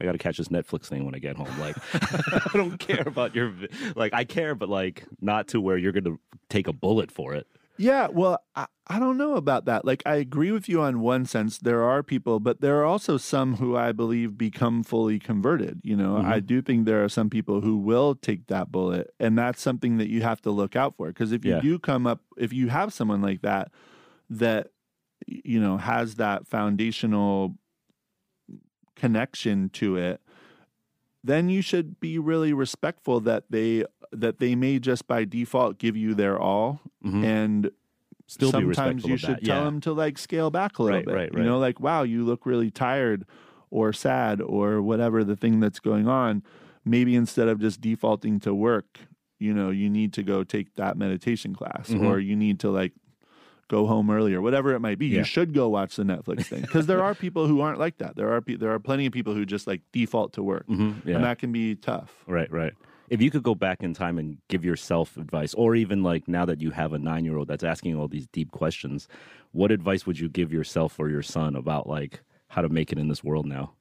[0.00, 1.48] I got to catch this Netflix thing when I get home.
[1.58, 3.52] Like, I don't care about your,
[3.94, 6.20] like, I care, but like, not to where you're going to
[6.50, 7.46] take a bullet for it.
[7.78, 9.84] Yeah, well, I, I don't know about that.
[9.84, 11.58] Like, I agree with you on one sense.
[11.58, 15.80] There are people, but there are also some who I believe become fully converted.
[15.84, 16.24] You know, Mhm.
[16.24, 19.98] I do think there are some people who will take that bullet, and that's something
[19.98, 21.08] that you have to look out for.
[21.08, 21.60] Because if you Yeah.
[21.60, 23.70] do come up, if you have someone like that,
[24.30, 24.68] that,
[25.26, 27.56] you know, has that foundational
[28.96, 30.20] connection to it,
[31.22, 35.96] then you should be really respectful that they that they may just by default give
[35.96, 37.24] you their all Mhm.
[37.24, 37.70] and
[38.28, 39.64] Still sometimes you should tell yeah.
[39.64, 42.24] them to like scale back a little Right, bit right, you know like wow you
[42.24, 43.24] look really tired
[43.70, 46.42] or sad or whatever the thing that's going on
[46.84, 49.00] maybe instead of just defaulting to work
[49.38, 52.04] you know you need to go take that meditation class Mhm.
[52.06, 52.92] or you need to like
[53.68, 55.18] go home early or whatever it might be Yeah.
[55.18, 58.16] you should go watch the netflix thing because there are people who aren't like that
[58.16, 61.04] there are pe- there are plenty of people who just like default to work Mhm,
[61.04, 61.16] yeah.
[61.16, 62.72] and that can be tough Right, right.
[63.08, 66.44] If you could go back in time and give yourself advice, or even like now
[66.44, 69.06] that you have a nine year old that's asking all these deep questions,
[69.52, 72.98] what advice would you give yourself or your son about like how to make it
[72.98, 73.74] in this world now?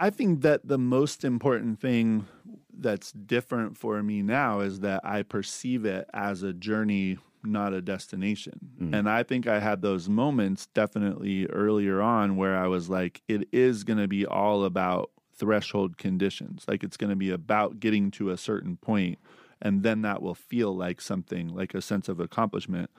[0.00, 2.24] I think that the most important thing
[2.72, 7.80] that's different for me now is that I perceive it as a journey, not a
[7.80, 8.58] destination.
[8.80, 8.94] Mm.
[8.98, 13.48] And I think I had those moments definitely earlier on where I was like, it
[13.52, 16.64] is going to be all about threshold conditions.
[16.66, 19.18] Like it's going to be about getting to a certain point,
[19.62, 22.90] and then that will feel like something, like a sense of accomplishment.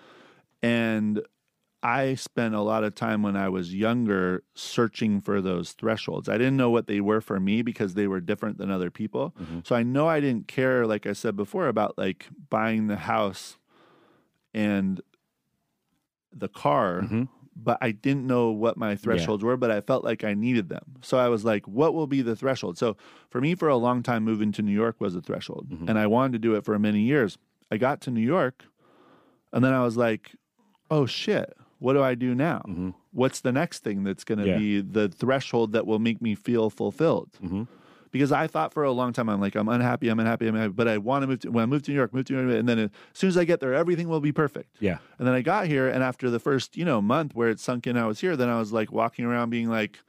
[0.61, 1.21] And
[1.81, 6.27] I spent a lot of time when I was younger searching for those thresholds.
[6.27, 9.33] I didn't know what they were for me because they were different than other people.
[9.39, 9.65] Mhm.
[9.65, 13.57] So I know I didn't care, like I said before, about like buying the house
[14.53, 15.01] and
[16.33, 17.27] the car, Mhm.
[17.55, 20.83] but I didn't know what my thresholds were, but I felt like I needed them.
[21.01, 22.77] So I was like, what will be the threshold?
[22.77, 22.95] So
[23.29, 25.67] for me, for a long time, moving to New York was a threshold.
[25.69, 25.89] Mhm.
[25.89, 27.37] And I wanted to do it for many years.
[27.71, 28.65] I got to New York
[29.51, 30.35] and then I was like,
[30.91, 32.61] oh shit, what do I do now?
[32.67, 32.93] Mhm.
[33.11, 34.57] What's the next thing that's going to Yeah.
[34.57, 37.31] be the threshold that will make me feel fulfilled?
[38.11, 40.73] Because I thought for a long time, I'm like, I'm unhappy, I'm unhappy, I'm unhappy,
[40.73, 42.47] but I want to move to, when I move to New York, move to New
[42.47, 44.75] York, and then as soon as I get there, everything will be perfect.
[44.79, 44.97] Yeah.
[45.17, 47.87] And then I got here, and after the first, you know, month where it sunk
[47.87, 48.35] in, I was here.
[48.35, 49.99] Then I was like walking around, being like,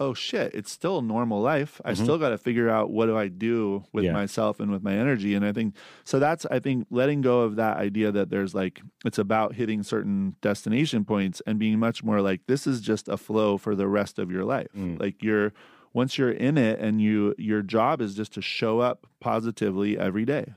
[0.00, 1.80] "Oh shit, it's still normal life.
[1.84, 2.02] I mm-hmm.
[2.02, 4.12] still got to figure out what do I do with Yeah.
[4.12, 5.74] myself and with my energy." And I think
[6.04, 6.18] so.
[6.18, 10.36] That's I think letting go of that idea that there's like it's about hitting certain
[10.40, 14.18] destination points and being much more like this is just a flow for the rest
[14.18, 14.68] of your life.
[14.76, 15.00] Mm.
[15.00, 15.52] Like you're
[15.94, 20.26] once you're in it, and you your job is just to show up positively every
[20.26, 20.52] day.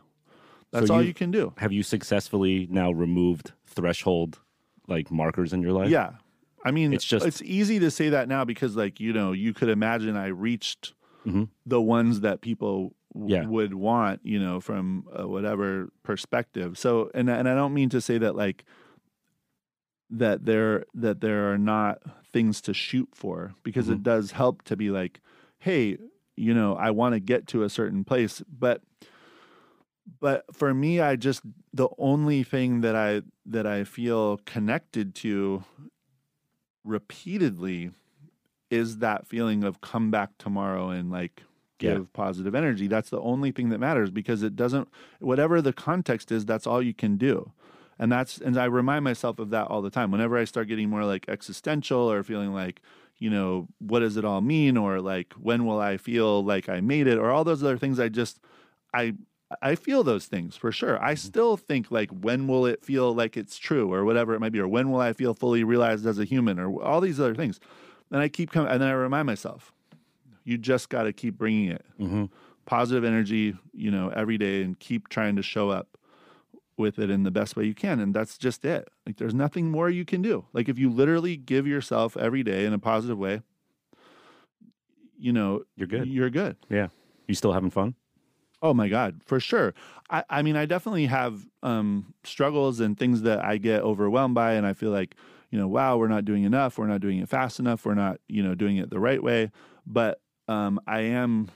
[0.72, 1.54] That's all you- can do.
[1.58, 4.40] Have you successfully now removed threshold
[4.88, 5.90] like markers in your life?
[5.90, 6.14] Yeah.
[6.66, 9.54] I mean, It's just- it's easy to say that now because, like, you know, you
[9.54, 10.94] could imagine I reached
[11.26, 11.48] Mhm.
[11.66, 13.46] the ones that people w- Yeah.
[13.48, 16.78] would want, you know, from uh, whatever perspective.
[16.78, 18.66] So, and and I don't mean to say that like
[20.10, 24.76] that there that there are not things to shoot for because it does help to
[24.76, 25.22] be like,
[25.60, 25.97] hey,
[26.36, 28.82] you know, I want to get to a certain place, but
[30.22, 31.41] but for me i just
[31.74, 35.64] the only thing that i that i feel connected to
[36.84, 37.91] repeatedly
[38.70, 41.43] is that feeling of come back tomorrow and like
[41.80, 41.99] Yeah.
[41.99, 42.88] give positive energy.
[42.88, 44.88] That's the only thing that matters because it doesn't
[45.20, 47.51] whatever the context is that's all you can do.
[47.99, 50.12] And that's and i remind myself of that all the time.
[50.12, 52.82] Whenever i start getting more like existential or feeling like
[53.20, 54.78] you know what does it all mean?
[54.78, 57.18] Or like when will i feel like i made it?
[57.18, 58.39] Or all those other things i just
[58.93, 59.13] i
[59.61, 61.01] I feel those things for sure.
[61.01, 64.51] I still think like when will it feel like it's true or whatever it might
[64.51, 66.59] be, or when will I feel fully realized as a human?
[66.59, 67.59] Or all these other things.
[68.11, 69.74] And I keep coming, and then I remind myself,
[70.43, 71.86] you just got to keep bringing it.
[71.97, 72.26] hmm
[72.65, 75.97] Positive energy, you know, every day and keep trying to show up
[76.78, 78.00] with it in the best way you can.
[78.00, 78.90] And that's just it.
[79.06, 80.46] Like there's nothing more you can do.
[80.54, 83.42] Like if you literally give yourself every day in a positive way,
[85.18, 86.08] you know, You're good.
[86.08, 86.58] You're good.
[86.70, 86.88] Yeah.
[87.28, 87.96] You still having fun?
[88.62, 89.74] Oh my God, for sure.
[90.10, 94.54] I, I mean, I definitely have um, struggles and things that I get overwhelmed by,
[94.54, 95.16] and I feel like,
[95.52, 96.78] you know, wow, we're not doing enough.
[96.78, 97.86] We're not doing it fast enough.
[97.86, 99.52] We're not, you know, doing it the right way.
[99.86, 101.50] But um, I am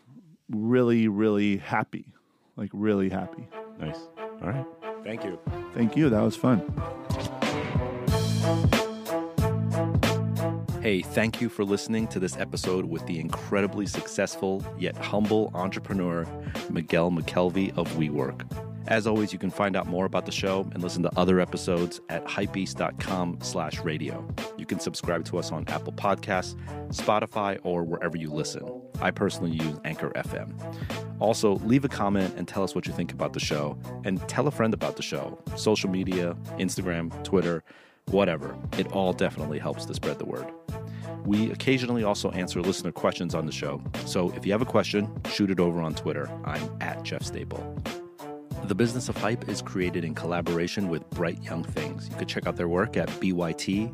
[0.50, 2.14] really, really happy,
[2.56, 3.50] like really happy.
[3.80, 4.10] Nice.
[4.42, 4.66] All right.
[5.04, 5.40] Thank you.
[5.74, 6.10] Thank you.
[6.10, 6.62] That was fun.
[10.82, 16.26] Hey, thank you for listening to this episode with the incredibly successful yet humble entrepreneur
[16.72, 18.71] Miguel McKelvey of WeWork.
[18.88, 22.02] As always, you can find out more about the show and listen to other episodes
[22.10, 24.28] at hypebeast.com slash radio.
[24.58, 26.56] You can subscribe to us on Apple Podcasts,
[26.90, 28.82] Spotify, or wherever you listen.
[29.00, 30.54] I personally use Anchor FM.
[31.20, 34.48] Also, leave a comment and tell us what you think about the show, and tell
[34.48, 35.38] a friend about the show.
[35.56, 37.64] Social media, Instagram, Twitter,
[38.08, 38.56] whatever.
[38.78, 40.48] It all definitely helps to spread the word.
[41.26, 43.82] We occasionally also answer listener questions on the show.
[44.06, 46.30] So if you have a question, shoot it over on Twitter.
[46.44, 47.78] I'm at Jeff Staple.
[48.66, 52.08] The Business of Hype is created in collaboration with Bright Young Things.
[52.10, 53.90] You can check out their work at byt.nyc.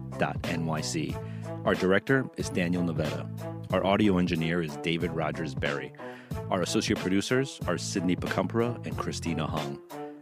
[1.65, 3.27] Our director is Daniel Nevada.
[3.71, 5.93] Our audio engineer is David Rogers Berry.
[6.51, 9.79] Our associate producers are Sydney Pacumpera and Christina Hung.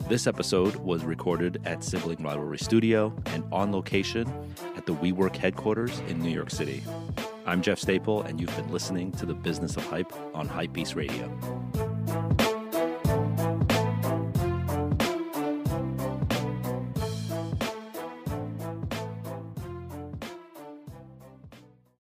[0.08, 4.32] This episode was recorded at Sibling Rivalry Studio and on location
[4.78, 6.84] at the WeWork headquarters in New York City.
[7.46, 11.95] I'm Jeff Staple, and you've been listening to the Business of Hype on Hypebeast Radio.